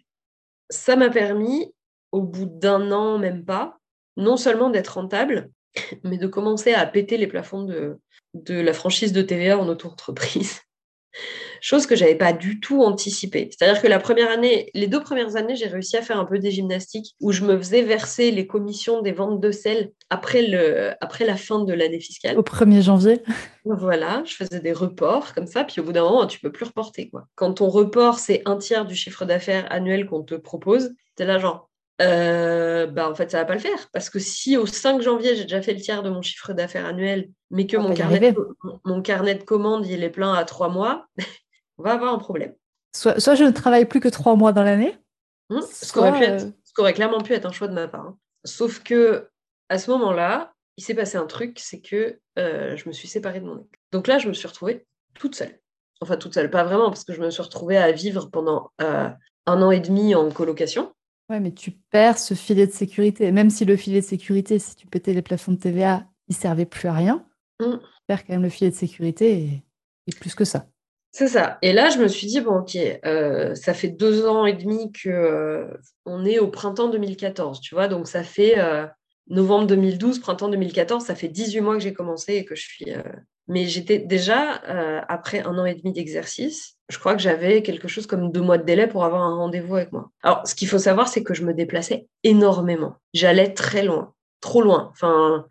[0.70, 1.72] ça m'a permis,
[2.12, 3.78] au bout d'un an, même pas,
[4.16, 5.50] non seulement d'être rentable,
[6.04, 7.98] mais de commencer à péter les plafonds de,
[8.48, 10.60] la franchise de TVA en auto-entreprise
[11.66, 13.50] chose que j'avais pas du tout anticipée.
[13.50, 16.38] C'est-à-dire que la première année, les deux premières années, j'ai réussi à faire un peu
[16.38, 20.92] des gymnastiques où je me faisais verser les commissions des ventes de sel après, le,
[21.00, 22.38] après la fin de l'année fiscale.
[22.38, 23.20] Au 1er janvier.
[23.64, 26.66] Voilà, je faisais des reports comme ça, puis au bout d'un moment, tu peux plus
[26.66, 27.10] reporter.
[27.10, 27.26] Quoi.
[27.34, 31.40] Quand ton report, c'est un tiers du chiffre d'affaires annuel qu'on te propose, c'est là
[31.40, 31.68] genre,
[32.00, 33.88] euh, bah en fait, ça va pas le faire.
[33.92, 36.86] Parce que si au 5 janvier, j'ai déjà fait le tiers de mon chiffre d'affaires
[36.86, 40.68] annuel, mais que mon carnet, de, mon carnet, de, commandes, il est plein à trois
[40.68, 41.06] mois,
[41.78, 42.54] on va avoir un problème.
[42.94, 44.96] Soit, soit je ne travaille plus que trois mois dans l'année.
[45.50, 48.06] Hum, ce, qui aurait clairement pu être un choix de ma part.
[48.06, 48.18] Hein.
[48.44, 49.28] Sauf que
[49.68, 53.40] à ce moment-là, il s'est passé un truc, c'est que euh, je me suis séparée
[53.40, 53.68] de mon ex.
[53.92, 55.58] Donc là, je me suis retrouvée toute seule.
[56.00, 59.08] Enfin, toute seule, pas vraiment, parce que je me suis retrouvée à vivre pendant euh,
[59.46, 60.92] un an et demi en colocation.
[61.30, 63.32] Ouais, mais tu perds ce filet de sécurité.
[63.32, 66.66] Même si le filet de sécurité, si tu pétais les plafonds de TVA, il servait
[66.66, 67.26] plus à rien,
[67.60, 67.72] mmh.
[67.72, 69.62] tu perds quand même le filet de sécurité
[70.06, 70.66] et, plus que ça.
[71.16, 71.56] C'est ça.
[71.62, 74.92] Et là, je me suis dit, bon, ok, euh, ça fait deux ans et demi
[74.92, 75.66] que euh,
[76.04, 78.86] on est au printemps 2014, tu vois, donc ça fait euh,
[79.26, 82.92] novembre 2012, printemps 2014, ça fait 18 mois que j'ai commencé et que je suis
[83.48, 84.60] mais j'étais déjà,
[85.08, 88.58] après un an et demi d'exercice, je crois que j'avais quelque chose comme deux mois
[88.58, 90.10] de délai pour avoir un rendez-vous avec moi.
[90.22, 92.96] Alors, ce qu'il faut savoir, c'est que je me déplaçais énormément.
[93.14, 94.90] J'allais très loin, trop loin.
[94.92, 95.46] Enfin,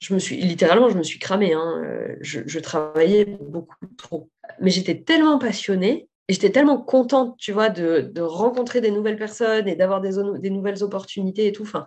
[0.00, 1.52] je me suis, littéralement, je me suis cramée.
[1.52, 1.82] Hein.
[1.84, 4.30] Euh, je, travaillais beaucoup trop.
[4.60, 9.68] Mais j'étais tellement passionnée et j'étais tellement contente, tu vois, de, rencontrer des nouvelles personnes
[9.68, 11.62] et d'avoir des, des, nouvelles opportunités et tout.
[11.62, 11.86] Enfin,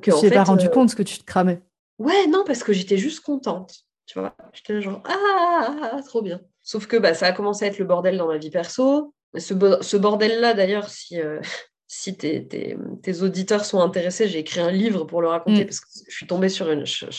[0.00, 1.62] que, tu t'es pas rendu euh, compte que tu te cramais?
[1.98, 3.84] Ouais, non, parce que j'étais juste contente.
[4.06, 6.40] Tu vois, j'étais genre, ah, ah, ah, ah, trop bien.
[6.62, 9.14] Sauf que bah, ça a commencé à être le bordel dans ma vie perso.
[9.36, 11.40] Ce, ce bordel-là, d'ailleurs, si, euh,
[11.94, 15.66] si tes, tes, tes, auditeurs sont intéressés, j'ai écrit un livre pour le raconter mm.
[15.66, 17.12] parce que je suis tombée sur une, sur,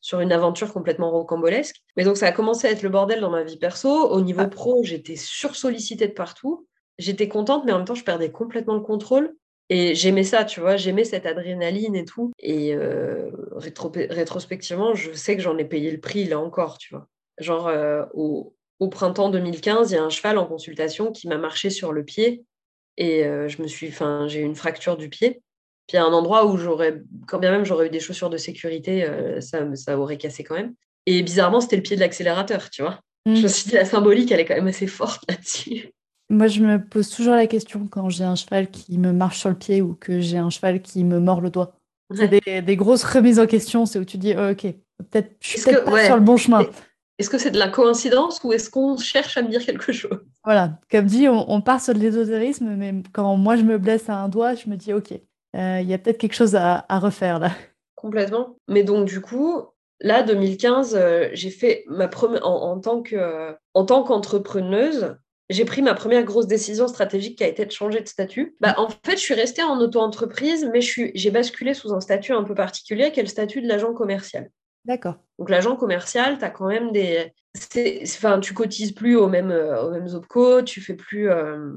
[0.00, 1.76] sur une aventure complètement rocambolesque.
[1.96, 3.88] Mais donc, ça a commencé à être le bordel dans ma vie perso.
[3.88, 6.66] Au niveau pro, j'étais sursollicitée de partout.
[6.98, 9.32] J'étais contente, mais en même temps, je perdais complètement le contrôle.
[9.68, 12.32] Et j'aimais ça, tu vois, j'aimais cette adrénaline et tout.
[12.40, 17.06] Et euh, rétrospectivement, je sais que j'en ai payé le prix là encore, tu vois.
[17.38, 18.52] Genre, euh, au,
[18.90, 22.44] printemps 2015, il y a un cheval en consultation qui m'a marché sur le pied
[22.96, 25.42] et euh, je me suis, enfin, j'ai eu une fracture du pied.
[25.86, 29.08] Puis a un endroit où j'aurais, quand bien même j'aurais eu des chaussures de sécurité,
[29.40, 30.74] ça, ça aurait cassé quand même.
[31.06, 32.98] Et bizarrement, c'était le pied de l'accélérateur, tu vois.
[33.26, 35.90] Je me suis dit, la symbolique, elle est quand même assez forte là-dessus.
[36.28, 39.48] Moi, je me pose toujours la question quand j'ai un cheval qui me marche sur
[39.48, 41.76] le pied ou que j'ai un cheval qui me mord le doigt.
[42.14, 42.28] C'est
[42.62, 45.84] des, grosses remises en question, c'est où tu dis, oh, ok, peut-être je suis peut-être
[45.84, 46.64] pas sur le bon chemin.
[47.18, 50.20] Est-ce que c'est de la coïncidence ou est-ce qu'on cherche à me dire quelque chose?
[50.44, 54.16] Voilà, comme dit, on, part sur de l'ésotérisme, mais quand moi je me blesse à
[54.16, 57.38] un doigt, je me dis, ok, euh, il y a peut-être quelque chose à, refaire
[57.38, 57.52] là.
[57.94, 58.56] Complètement.
[58.68, 59.62] Mais donc du coup,
[60.00, 65.16] là, 2015, euh, j'ai fait ma première en, tant que en tant qu'entrepreneuse,
[65.48, 68.56] j'ai pris ma première grosse décision stratégique qui a été de changer de statut.
[68.60, 72.42] Bah, en fait, je suis restée en auto-entreprise, mais j'ai basculé sous un statut un
[72.42, 74.50] peu particulier, qui est le statut de l'agent commercial.
[74.86, 75.16] D'accord.
[75.38, 77.32] Donc, l'agent commercial, tu quand même des.
[78.02, 81.30] Enfin, tu cotises plus aux mêmes, aux mêmes OPCO, tu fais plus.
[81.30, 81.72] Euh,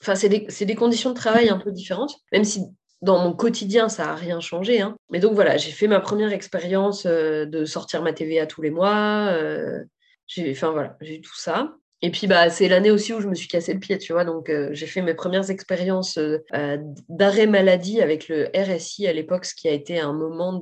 [0.00, 2.62] enfin, c'est des, des, conditions de travail un peu différentes, même si
[3.02, 4.80] dans mon quotidien, ça n'a rien changé.
[4.80, 4.96] Hein.
[5.10, 8.70] Mais donc, voilà, j'ai fait ma première expérience euh, de sortir ma TVA tous les
[8.70, 9.28] mois.
[9.32, 9.84] Euh,
[10.26, 11.74] j'ai enfin, voilà, tout ça.
[12.04, 14.26] Et puis, bah, c'est l'année aussi où je me suis cassé le pied, tu vois.
[14.26, 16.76] Donc, euh, j'ai fait mes premières expériences euh, euh,
[17.08, 20.52] d'arrêt maladie avec le RSI à l'époque, ce qui a été un moment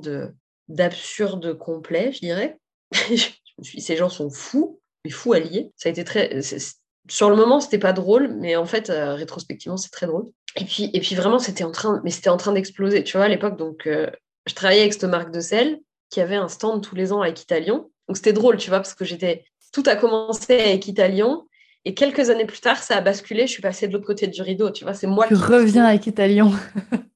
[0.67, 2.57] d'absurde complet, je dirais.
[2.91, 5.71] je me suis dit, ces gens sont fous, mais fous alliés.
[5.75, 6.39] Ça a été très.
[7.09, 10.27] Sur le moment, c'était pas drôle, mais en fait, rétrospectivement, c'est très drôle.
[10.55, 13.25] Et puis, et puis vraiment, c'était en train, mais c'était en train d'exploser, tu vois,
[13.25, 13.57] à l'époque.
[13.57, 17.21] Donc, je travaillais avec cette marque de sel qui avait un stand tous les ans
[17.21, 17.89] avec Italian.
[18.07, 21.45] Donc, c'était drôle, tu vois, parce que j'étais tout a commencé avec Italian.
[21.83, 23.47] Et quelques années plus tard, ça a basculé.
[23.47, 24.69] Je suis passée de l'autre côté du rideau.
[24.69, 26.51] Tu vois, c'est moi tu reviens avec Italian.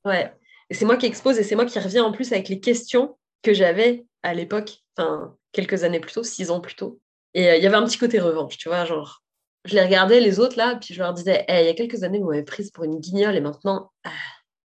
[0.06, 0.34] ouais.
[0.70, 3.16] Et c'est moi qui expose et c'est moi qui reviens en plus avec les questions
[3.44, 7.00] que j'avais à l'époque, enfin, quelques années plus tôt, six ans plus tôt.
[7.34, 9.24] Et euh, il y avait un petit côté revanche, tu vois, genre,
[9.66, 12.20] je les regardais, les autres là, puis je leur disais, il y a quelques années,
[12.20, 13.92] vous m'avez prise pour une guignole et maintenant.
[14.04, 14.12] Ah.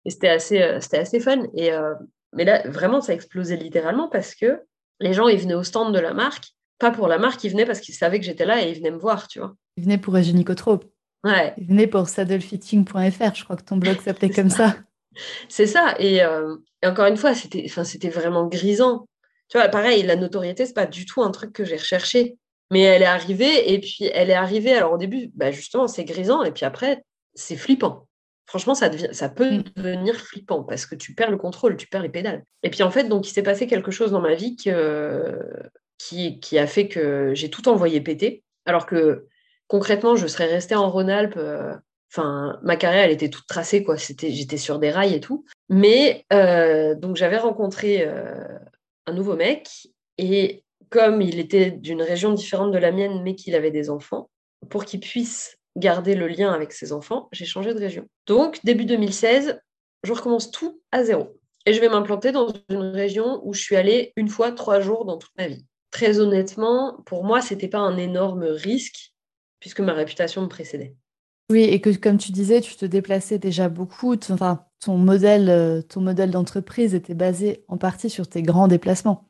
[0.04, 1.44] Et c'était assez, euh, c'était assez fun.
[1.54, 1.94] Et, euh,
[2.32, 4.62] mais là, vraiment, ça a explosé littéralement parce que
[5.00, 7.66] les gens, ils venaient au stand de la marque pas pour la marque, ils venaient
[7.66, 9.54] parce qu'ils savaient que j'étais là et ils venaient me voir, tu vois.
[9.76, 10.84] Ils venaient pour Eugénie Cotrope.
[11.24, 11.52] Ouais.
[11.58, 14.76] Ils venaient pour saddlefitting.fr, je crois que ton blog s'appelait comme ça.
[15.48, 15.94] C'est ça.
[16.00, 19.08] Euh, et, encore une fois, c'était, enfin, c'était vraiment grisant.
[19.48, 22.36] Tu vois, pareil, la notoriété, c'est pas du tout un truc que j'ai recherché.
[22.70, 24.74] Mais elle est arrivée, et puis elle est arrivée.
[24.74, 27.02] Alors au début, bah justement, c'est grisant, et puis après,
[27.34, 28.06] c'est flippant.
[28.48, 29.64] Franchement, ça, devient, ça peut mm.
[29.76, 32.44] devenir flippant parce que tu perds le contrôle, tu perds les pédales.
[32.62, 35.38] Et puis en fait, donc il s'est passé quelque chose dans ma vie que,
[35.98, 38.42] qui, a fait que j'ai tout envoyé péter.
[38.64, 39.26] Alors que
[39.66, 41.38] concrètement, je serais restée en Rhône-Alpes.
[42.10, 43.98] Enfin, ma carrière, elle était toute tracée, quoi.
[43.98, 45.44] C'était, j'étais sur des rails et tout.
[45.68, 48.46] Mais euh, donc, j'avais rencontré euh,
[49.06, 53.54] un nouveau mec et comme il était d'une région différente de la mienne, mais qu'il
[53.54, 54.30] avait des enfants,
[54.70, 58.06] pour qu'il puisse garder le lien avec ses enfants, j'ai changé de région.
[58.26, 59.60] Donc, début 2016,
[60.02, 61.38] je recommence tout à zéro.
[61.66, 65.04] Et je vais m'implanter dans une région où je suis allée une fois trois jours
[65.04, 65.66] dans toute ma vie.
[65.90, 69.12] Très honnêtement, pour moi, ce n'était pas un énorme risque
[69.60, 70.94] puisque ma réputation me précédait.
[71.50, 74.14] Oui, et que comme tu disais, tu te déplaçais déjà beaucoup.
[74.30, 79.28] Enfin, ton modèle, euh, ton modèle d'entreprise était basé en partie sur tes grands déplacements.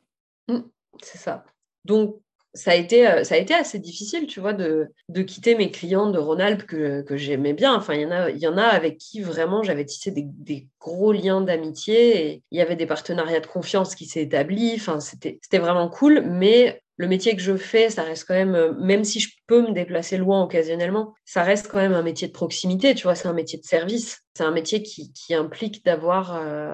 [0.49, 0.59] Mmh,
[1.01, 1.45] c'est ça.
[1.85, 2.17] Donc,
[2.53, 5.71] ça a été, euh, ça a été assez difficile, tu vois, de, de quitter mes
[5.71, 7.75] clients de Rhône-Alpes que, que j'aimais bien.
[7.75, 10.67] Enfin, il y, en a, y en a avec qui vraiment j'avais tissé des, des,
[10.79, 14.73] gros liens d'amitié il y avait des partenariats de confiance qui s'est établis.
[14.75, 18.73] Enfin, c'était vraiment cool, mais le métier que je fais, ça reste quand même, euh,
[18.73, 22.33] même si je peux me déplacer loin occasionnellement, ça reste quand même un métier de
[22.33, 24.19] proximité, tu vois, c'est un métier de service.
[24.35, 26.73] C'est un métier qui, implique d'avoir euh,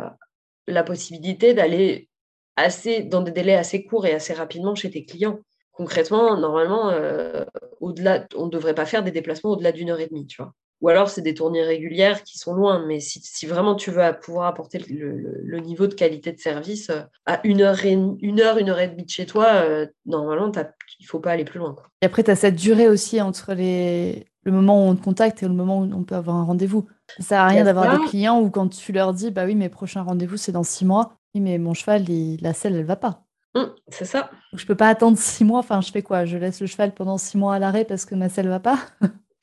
[0.68, 2.10] la possibilité d'aller
[2.58, 5.40] assez, dans des délais assez courts et assez rapidement chez tes clients
[5.76, 7.46] concrètement, normalement, euh,
[7.82, 10.54] au-delà, on ne devrait pas faire des déplacements au-delà d'une heure et demie, tu vois.
[10.86, 12.86] Ou alors, c'est des tournées régulières qui sont loin.
[12.86, 17.40] Mais si, vraiment tu veux pouvoir apporter le, niveau de qualité de service euh, à
[17.44, 20.60] une heure, et, une heure, une heure et demie de chez toi, euh, normalement, il
[20.60, 21.76] ne faut pas aller plus loin.
[22.04, 24.28] Et après, tu as cette durée aussi entre les...
[24.44, 26.86] le moment où on te contacte et le moment où on peut avoir un rendez-vous.
[27.18, 29.70] Ça sert à rien d'avoir des clients où quand tu leur dis, bah oui, mes
[29.70, 31.18] prochains rendez-vous, c'est dans six mois.
[31.34, 32.06] Oui, mais mon cheval,
[32.42, 33.24] la selle, elle va pas.
[33.56, 34.30] Mmh, c'est ça.
[34.52, 35.62] Donc, je peux pas attendre six mois.
[35.62, 36.26] Enfin, je fais quoi?
[36.26, 38.78] Je laisse le cheval pendant six mois à l'arrêt parce que ma selle va pas?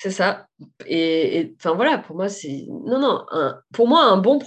[0.03, 0.48] C'est ça.
[0.84, 2.66] Et enfin voilà, pour moi, c'est.
[2.68, 3.24] Non, non.
[3.72, 4.40] Pour moi, un bon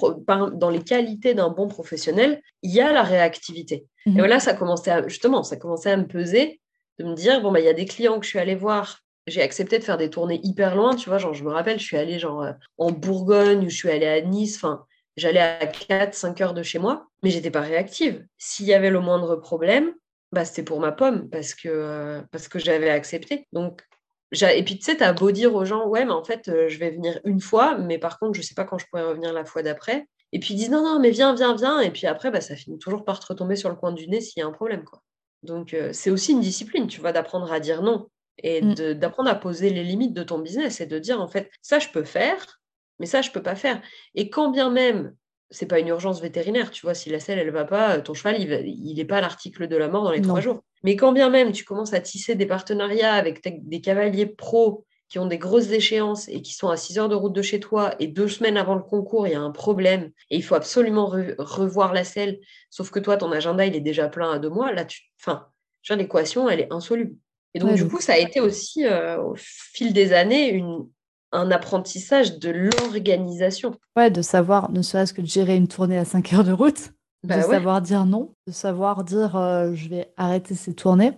[0.54, 3.86] dans les qualités d'un bon professionnel, il y a la réactivité.
[4.06, 5.08] Et mmh voilà, ça commençait à...
[5.08, 6.60] justement, ça commençait à me peser,
[7.00, 9.00] de me dire bon, bah, il y a des clients que je suis allée voir.
[9.28, 11.20] J'ai accepté de faire des tournées hyper loin, tu vois.
[11.20, 14.08] Genre, je me rappelle, je suis allée genre euh, en Bourgogne ou je suis allée
[14.08, 14.58] à Nice.
[14.58, 14.86] Enfin,
[15.16, 18.28] J'allais à 4-5 heures de chez moi, mais j'étais pas réactive.
[18.38, 19.94] S'il y avait le moindre problème,
[20.34, 23.48] bah, c'était pour ma pomme parce que, euh, parce que j'avais accepté.
[23.54, 23.82] Donc,
[24.44, 26.68] et puis, tu sais, tu as beau dire aux gens, ouais, mais en fait, euh,
[26.68, 29.34] je vais venir une fois, mais par contre, je sais pas quand je pourrais revenir
[29.34, 30.08] la fois d'après.
[30.32, 31.80] Et puis, ils disent, non, non, mais viens, viens, viens.
[31.80, 34.22] Et puis après, bah, ça finit toujours par te retomber sur le coin du nez
[34.22, 34.84] s'il y a un problème.
[34.84, 35.02] Quoi.
[35.44, 38.10] Donc, euh, c'est aussi une discipline, tu vois, d'apprendre à dire non
[38.40, 38.96] et mmh.
[38.96, 41.88] d'apprendre à poser les limites de ton business et de dire, en fait, ça, je
[41.90, 42.60] peux faire,
[43.00, 43.82] mais ça, je ne peux pas faire.
[44.14, 45.16] Et quand bien même,
[45.50, 48.40] c'est pas une urgence vétérinaire, tu vois, si la selle, elle va pas, ton cheval,
[48.40, 50.64] il n'est pas à l'article de la mort dans les trois jours.
[50.84, 55.20] Mais quand bien même, tu commences à tisser des partenariats avec des cavaliers pros qui
[55.20, 57.94] ont des grosses échéances et qui sont à 6 heures de route de chez toi
[58.00, 61.12] et deux semaines avant le concours, il y a un problème et il faut absolument
[61.38, 62.40] revoir la selle,
[62.70, 65.02] sauf que toi, ton agenda, il est déjà plein à deux mois, là, tu...
[65.22, 65.48] Enfin,
[65.96, 67.16] l'équation, elle est insoluble.
[67.54, 70.90] Et donc, du coup, ça a été aussi, euh, au fil des années, une,
[71.36, 73.76] un apprentissage de l'organisation.
[73.96, 76.94] Ouais, de savoir, ne serait-ce que de gérer une tournée à 5 heures de route,
[77.24, 81.14] de bah savoir dire non, de savoir dire euh, je vais arrêter ces tournées.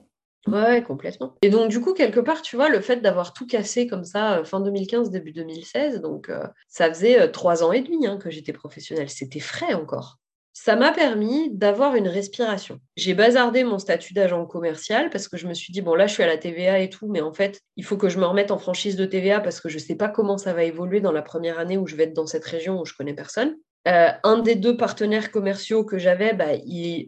[0.48, 1.36] Ouais, complètement.
[1.42, 4.38] Et donc, du coup, quelque part, tu vois, le fait d'avoir tout cassé comme ça,
[4.38, 8.30] euh, fin 2015, début 2016, donc euh, ça faisait trois ans et demi hein, que
[8.30, 9.10] j'étais professionnelle.
[9.10, 10.20] C'était frais encore
[10.60, 12.80] ça m'a permis d'avoir une respiration.
[12.96, 16.14] J'ai bazardé mon statut d'agent commercial parce que je me suis dit, bon, là, je
[16.14, 18.50] suis à la TVA et tout, mais en fait, il faut que je me remette
[18.50, 21.12] en franchise de TVA parce que je ne sais pas comment ça va évoluer dans
[21.12, 23.56] la première année où je vais être dans cette région où je connais personne.
[23.88, 26.56] Euh, un des deux partenaires commerciaux que j'avais, bah,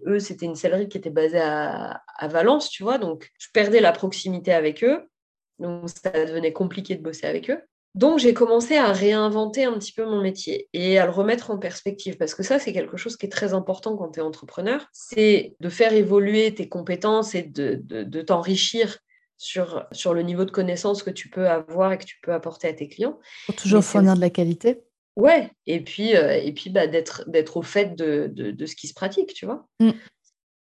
[0.05, 3.79] eux, c'était une sellerie qui était basée à, à, Valence, tu vois, donc je perdais
[3.79, 5.09] la proximité avec eux,
[5.57, 7.63] donc ça devenait compliqué de bosser avec eux.
[7.95, 11.57] Donc, j'ai commencé à réinventer un petit peu mon métier et à le remettre en
[11.57, 14.87] perspective parce que ça, c'est quelque chose qui est très important quand tu es entrepreneur.
[14.93, 18.99] C'est de faire évoluer tes compétences et de, t'enrichir
[19.37, 22.67] sur, sur le niveau de connaissance que tu peux avoir et que tu peux apporter
[22.67, 23.19] à tes clients.
[23.47, 24.81] Pour toujours fournir de la qualité.
[25.15, 29.33] Ouais, et puis, euh, et puis bah, d'être au fait de, ce qui se pratique,
[29.33, 29.67] tu vois.
[29.79, 29.91] Mm.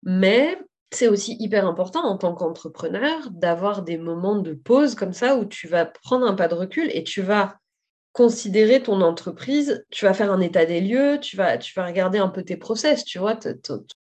[0.03, 0.59] Mais
[0.91, 5.45] c'est aussi hyper important en tant qu'entrepreneur d'avoir des moments de pause comme ça où
[5.45, 7.59] tu vas prendre un pas de recul et tu vas
[8.13, 12.43] considérer ton entreprise, tu vas faire un état des lieux, tu vas, regarder un peu
[12.43, 13.39] tes process, tu vois,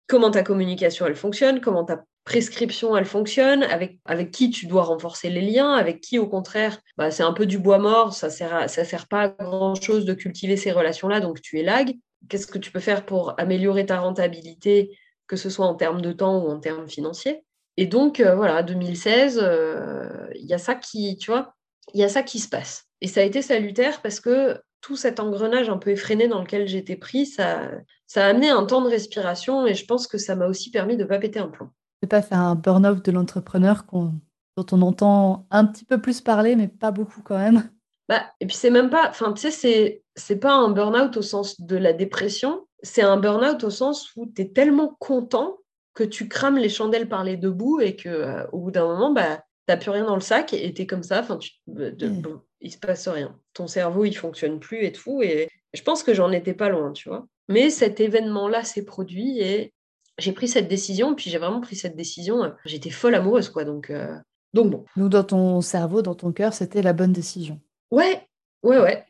[0.06, 5.30] comment ta communication elle fonctionne, comment ta prescription elle fonctionne, avec, qui tu dois renforcer
[5.30, 8.68] les liens, avec qui au contraire, bah, c'est un peu du bois mort, ça sert
[8.68, 11.94] ça sert pas à grand chose de cultiver ces relations-là, donc tu es lag.
[12.28, 14.96] Qu'est-ce que tu peux faire pour améliorer ta rentabilité
[15.32, 17.42] que ce soit en termes de temps ou en termes financiers.
[17.78, 21.54] Et donc, euh, voilà, 2016, euh, il y a ça qui, tu vois,
[21.94, 22.84] il y a ça qui se passe.
[23.00, 26.68] Et ça a été salutaire parce que tout cet engrenage un peu effréné dans lequel
[26.68, 27.70] j'étais pris, ça,
[28.06, 30.98] ça a amené un temps de respiration et je pense que ça m'a aussi permis
[30.98, 31.70] de ne pas péter un plomb.
[32.02, 36.56] De pas faire un burn-out de l'entrepreneur dont on entend un petit peu plus parler,
[36.56, 37.70] mais pas beaucoup quand même.
[38.06, 41.22] Bah, et puis c'est même pas, enfin tu sais, c'est, c'est pas un burn-out au
[41.22, 45.58] sens de la dépression, c'est un burn-out au sens où tu es tellement content
[45.94, 48.86] que tu crames les chandelles par les deux bouts et que euh, au bout d'un
[48.86, 51.26] moment, bah, tu n'as plus rien dans le sac et tu es comme ça.
[51.38, 52.22] Tu, mmh.
[52.60, 53.38] il se passe rien.
[53.52, 55.22] Ton cerveau, il fonctionne plus et tout.
[55.22, 57.26] Et je pense que j'en étais pas loin, tu vois.
[57.48, 59.74] Mais cet événement-là s'est produit et
[60.18, 61.14] j'ai pris cette décision.
[61.14, 62.52] Puis j'ai vraiment pris cette décision.
[62.64, 63.64] J'étais folle amoureuse, quoi.
[63.64, 64.16] Donc, euh,
[64.54, 64.84] donc bon.
[64.96, 67.60] Donc dans ton cerveau, dans ton cœur, c'était la bonne décision.
[67.90, 68.26] Ouais,
[68.62, 69.04] ouais, ouais.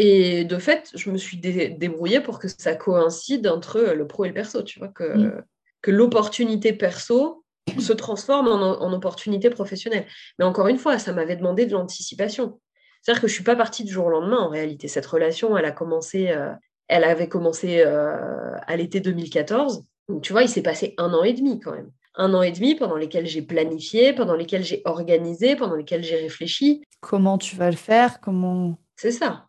[0.00, 4.28] Et de fait, je me suis débrouillée pour que ça coïncide entre le pro et
[4.28, 5.44] le perso, tu vois, que, mm.
[5.82, 7.44] que l'opportunité perso
[7.80, 10.06] se transforme en, opportunité professionnelle.
[10.38, 12.60] Mais encore une fois, ça m'avait demandé de l'anticipation.
[13.02, 14.86] C'est-à-dire que je ne suis pas partie du jour au lendemain, en réalité.
[14.86, 16.52] Cette relation, elle a commencé, euh,
[16.86, 19.84] elle avait commencé euh, à l'été 2014.
[20.08, 21.90] Donc, tu vois, il s'est passé un an et demi quand même.
[22.14, 26.16] Un an et demi pendant lesquels j'ai planifié, pendant lesquels j'ai organisé, pendant lesquels j'ai
[26.16, 26.84] réfléchi.
[27.00, 28.20] Comment tu vas le faire?
[28.20, 29.47] Comment C'est ça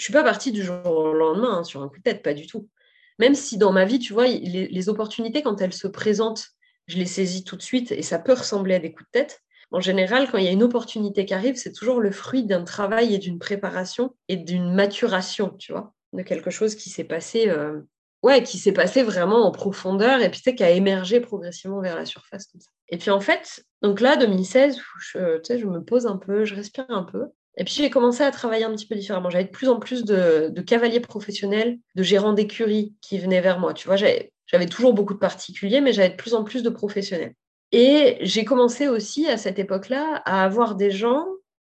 [0.00, 2.32] je suis pas partie du jour au lendemain hein, sur un coup de tête, pas
[2.32, 2.70] du tout.
[3.18, 6.46] Même si dans ma vie, tu vois, les, opportunités, quand elles se présentent,
[6.86, 9.42] je les saisis tout de suite et ça peut ressembler à des coups de tête.
[9.70, 12.64] En général, quand il y a une opportunité qui arrive, c'est toujours le fruit d'un
[12.64, 17.50] travail et d'une préparation et d'une maturation, tu vois, de quelque chose qui s'est passé,
[17.50, 17.82] euh,
[18.22, 22.06] ouais, qui s'est passé vraiment en profondeur et puis qui a émergé progressivement vers la
[22.06, 22.50] surface.
[22.88, 26.46] Et puis en fait, donc là, 2016, je, tu sais, je me pose un peu,
[26.46, 27.26] je respire un peu
[27.56, 29.30] et puis j'ai commencé à travailler un petit peu différemment.
[29.30, 33.74] J'avais de plus en plus de, cavaliers professionnels, de gérants d'écurie qui venaient vers moi.
[33.74, 37.34] Tu vois, j'avais toujours beaucoup de particuliers, mais j'avais de plus en plus de professionnels.
[37.72, 41.26] Et j'ai commencé aussi à cette époque-là à avoir des gens,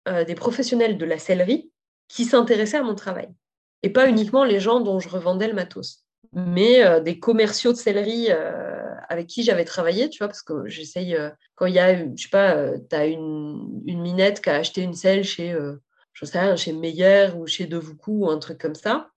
[0.08, 1.70] euh, des professionnels de la sellerie,
[2.08, 3.28] qui s'intéressaient à mon travail.
[3.82, 7.78] Et pas uniquement les gens dont je revendais le matos, mais euh, des commerciaux de
[7.78, 8.71] sellerie euh,
[9.12, 12.22] avec qui j'avais travaillé, tu vois, parce que j'essaye, euh, quand il y a, je
[12.22, 15.76] sais pas, euh, tu as une, une, minette qui a acheté une selle chez, euh,
[16.14, 19.10] je sais rien, chez Meyer ou chez Devoucou ou un truc comme ça,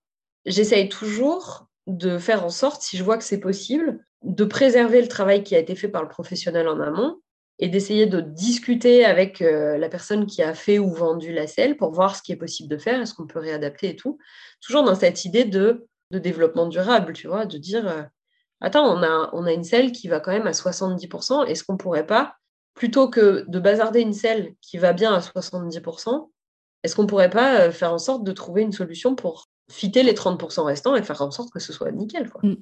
[0.44, 5.08] j'essaye toujours de faire en sorte, si je vois que c'est possible, de préserver le
[5.08, 7.16] travail qui a été fait par le professionnel en amont
[7.58, 11.92] et d'essayer de discuter avec la personne qui a fait ou vendu la selle pour
[11.92, 14.18] voir ce qui est possible de faire, est-ce qu'on peut réadapter et tout.
[14.60, 18.08] Toujours dans cette idée de, de développement durable, tu vois, de dire
[18.60, 21.74] attends, on a, on a une selle qui va quand même à 70%, est-ce qu'on
[21.74, 22.36] ne pourrait pas,
[22.74, 26.30] plutôt que de bazarder une selle qui va bien à 70%,
[26.82, 30.02] est-ce qu'on ne pourrait pas euh, faire en sorte de trouver une solution pour fitter
[30.02, 32.40] les 30% restants et faire en sorte que ce soit nickel quoi?
[32.44, 32.56] Mm.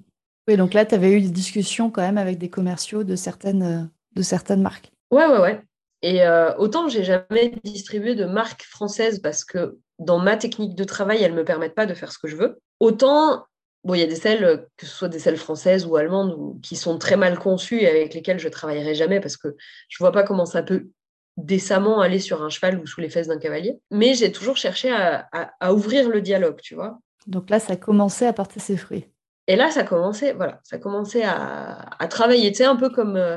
[0.46, 3.62] Oui, donc là, tu avais eu des discussions quand même avec des commerciaux de certaines,
[3.62, 3.82] euh,
[4.14, 4.92] de certaines marques.
[5.10, 5.62] Ouais, ouais, ouais.
[6.02, 10.84] Et euh, autant j'ai jamais distribué de marques françaises parce que dans ma technique de
[10.84, 12.60] travail, elles ne me permettent pas de faire ce que je veux.
[12.78, 13.46] Autant
[13.84, 16.60] Bon, il y a des selles, euh, que ce soit des selles françaises ou allemandes,
[16.62, 19.56] qui sont très mal conçues et avec lesquelles je travaillerai jamais parce que
[19.88, 20.88] je vois pas comment ça peut
[21.36, 23.78] décemment aller sur un cheval ou sous les fesses d'un cavalier.
[23.90, 26.98] Mais j'ai toujours cherché à, ouvrir le dialogue, tu vois.
[27.26, 29.06] Donc là, ça commençait à porter ses fruits.
[29.46, 32.50] Et là, ça commençait, voilà, ça commençait à, travailler.
[32.52, 33.36] Tu sais, un peu comme euh,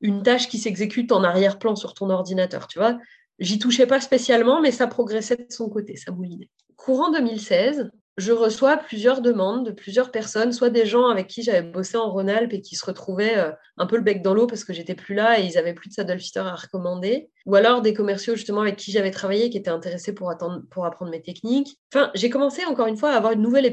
[0.00, 2.98] une tâche qui s'exécute en arrière-plan sur ton ordinateur, tu vois.
[3.38, 6.48] J'y touchais pas spécialement, mais ça progressait de son côté, ça moulinait.
[6.76, 11.62] Courant 2016, je reçois plusieurs demandes de plusieurs personnes, soit des gens avec qui j'avais
[11.62, 14.64] bossé en Rhône-Alpes et qui se retrouvaient euh, un peu le bec dans l'eau parce
[14.64, 17.94] que j'étais plus là et ils avaient plus de saddlefitter à recommander, ou alors des
[17.94, 21.78] commerciaux justement avec qui j'avais travaillé qui étaient intéressés pour, attendre, pour apprendre mes techniques.
[21.92, 23.70] Enfin, j'ai commencé encore une fois à avoir une nouvelle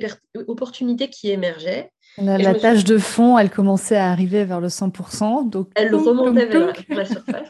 [0.47, 1.91] opportunité qui émergeait.
[2.17, 5.49] La, tâche de fond, elle commençait à arriver vers le 100%.
[5.49, 5.69] Donc...
[5.75, 7.49] Elle remontait vers la surface.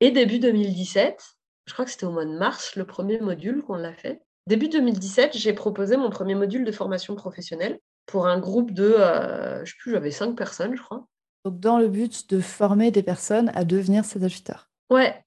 [0.00, 1.22] et début 2017,
[1.66, 4.22] je crois que c'était au mois de mars, le premier module qu'on l'a fait.
[4.48, 9.56] Début 2017, j'ai proposé mon premier module de formation professionnelle pour un groupe de, euh,
[9.56, 11.06] je ne sais plus, j'avais cinq personnes, je crois.
[11.44, 14.54] Donc, dans le but de former des personnes à devenir saddlefitter.
[14.88, 15.22] Ouais.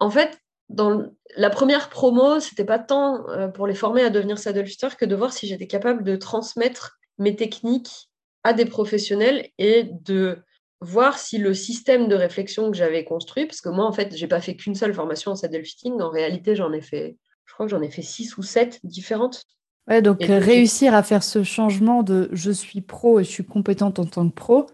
[0.00, 1.06] En fait, dans
[1.36, 5.14] la première promo, c'était pas tant euh, pour les former à devenir saddlefitter que de
[5.14, 8.10] voir si j'étais capable de transmettre mes techniques
[8.42, 10.42] à des professionnels et de
[10.80, 14.26] voir si le système de réflexion que j'avais construit, parce que moi, en fait, j'ai
[14.26, 17.16] pas fait qu'une seule formation en saddle fitting, en réalité, j'en ai fait
[17.54, 19.44] crois que j'en ai fait six ou sept différentes.
[19.88, 23.98] Ouais, donc réussir à faire ce changement de je suis pro et je suis compétente
[23.98, 24.66] en tant que pro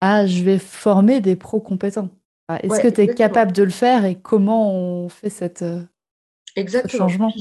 [0.00, 2.10] à je vais former des pros compétents.
[2.62, 5.82] Est-ce que tu es capable de le faire et comment on fait cette, euh,
[6.56, 6.90] exactement.
[6.90, 7.32] ce changement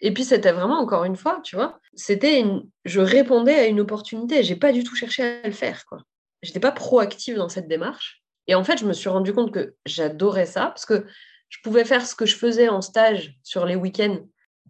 [0.00, 2.66] Et puis c'était vraiment, encore une fois, tu vois, c'était une...
[2.84, 4.42] je répondais à une opportunité.
[4.42, 5.84] J'ai pas du tout cherché à le faire.
[5.86, 5.98] quoi.
[6.42, 8.22] J'étais pas proactive dans cette démarche.
[8.46, 11.06] Et en fait, je me suis rendu compte que j'adorais ça parce que
[11.48, 14.18] je pouvais faire ce que je faisais en stage sur les week-ends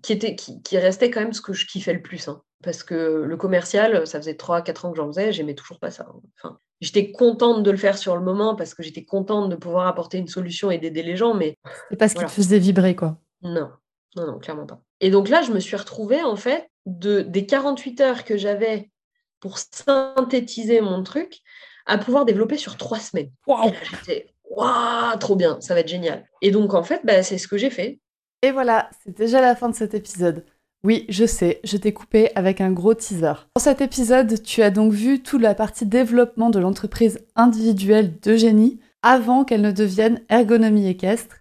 [0.04, 2.28] qui, était, qui, restait quand même ce que je kiffais le plus.
[2.28, 2.42] Hein.
[2.62, 6.06] Parce que le commercial, ça faisait 3-4 ans que j'en faisais, j'aimais toujours pas ça.
[6.08, 6.20] Hein.
[6.38, 9.86] Enfin, j'étais contente de le faire sur le moment parce que j'étais contente de pouvoir
[9.86, 11.56] apporter une solution et d'aider les gens, mais.
[11.90, 13.18] C'est pas ce qui te faisait vibrer, quoi.
[13.42, 13.70] Non,
[14.16, 14.82] non, non, clairement pas.
[15.00, 18.90] Et donc là, je me suis retrouvée, en fait, de, des 48 heures que j'avais
[19.40, 21.40] pour synthétiser mon truc,
[21.86, 23.30] à pouvoir développer sur trois semaines.
[23.46, 26.26] Waouh J'étais, waouh, trop bien, ça va être génial.
[26.42, 28.00] Et donc, en fait, bah, c'est ce que j'ai fait.
[28.44, 30.44] Et voilà, c'est déjà la fin de cet épisode.
[30.84, 33.32] Oui, je sais, je t'ai coupé avec un gros teaser.
[33.56, 38.80] Dans cet épisode, tu as donc vu toute la partie développement de l'entreprise individuelle d'Eugénie
[39.00, 41.36] avant qu'elle ne devienne ergonomie équestre.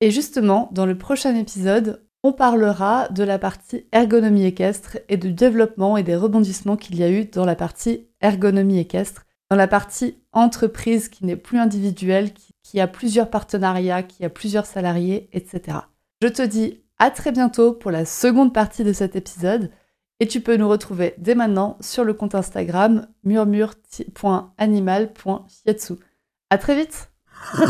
[0.00, 5.34] Et justement, dans le prochain épisode, on parlera de la partie ergonomie équestre et du
[5.34, 9.68] développement et des rebondissements qu'il y a eu dans la partie ergonomie équestre, dans la
[9.68, 15.28] partie entreprise qui n'est plus individuelle, qui, qui a plusieurs partenariats, qui a plusieurs salariés,
[15.34, 15.80] etc.
[16.22, 19.70] Je te dis à très bientôt pour la seconde partie de cet épisode.
[20.18, 25.92] Et tu peux nous retrouver dès maintenant sur le compte Instagram murmure.animal.shiatsu.
[26.48, 27.10] À très vite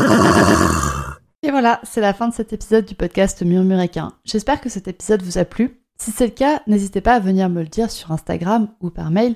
[1.43, 4.13] Et voilà, c'est la fin de cet épisode du podcast Murmuréquin.
[4.23, 5.81] J'espère que cet épisode vous a plu.
[5.97, 9.11] Si c'est le cas, n'hésitez pas à venir me le dire sur Instagram ou par
[9.11, 9.35] mail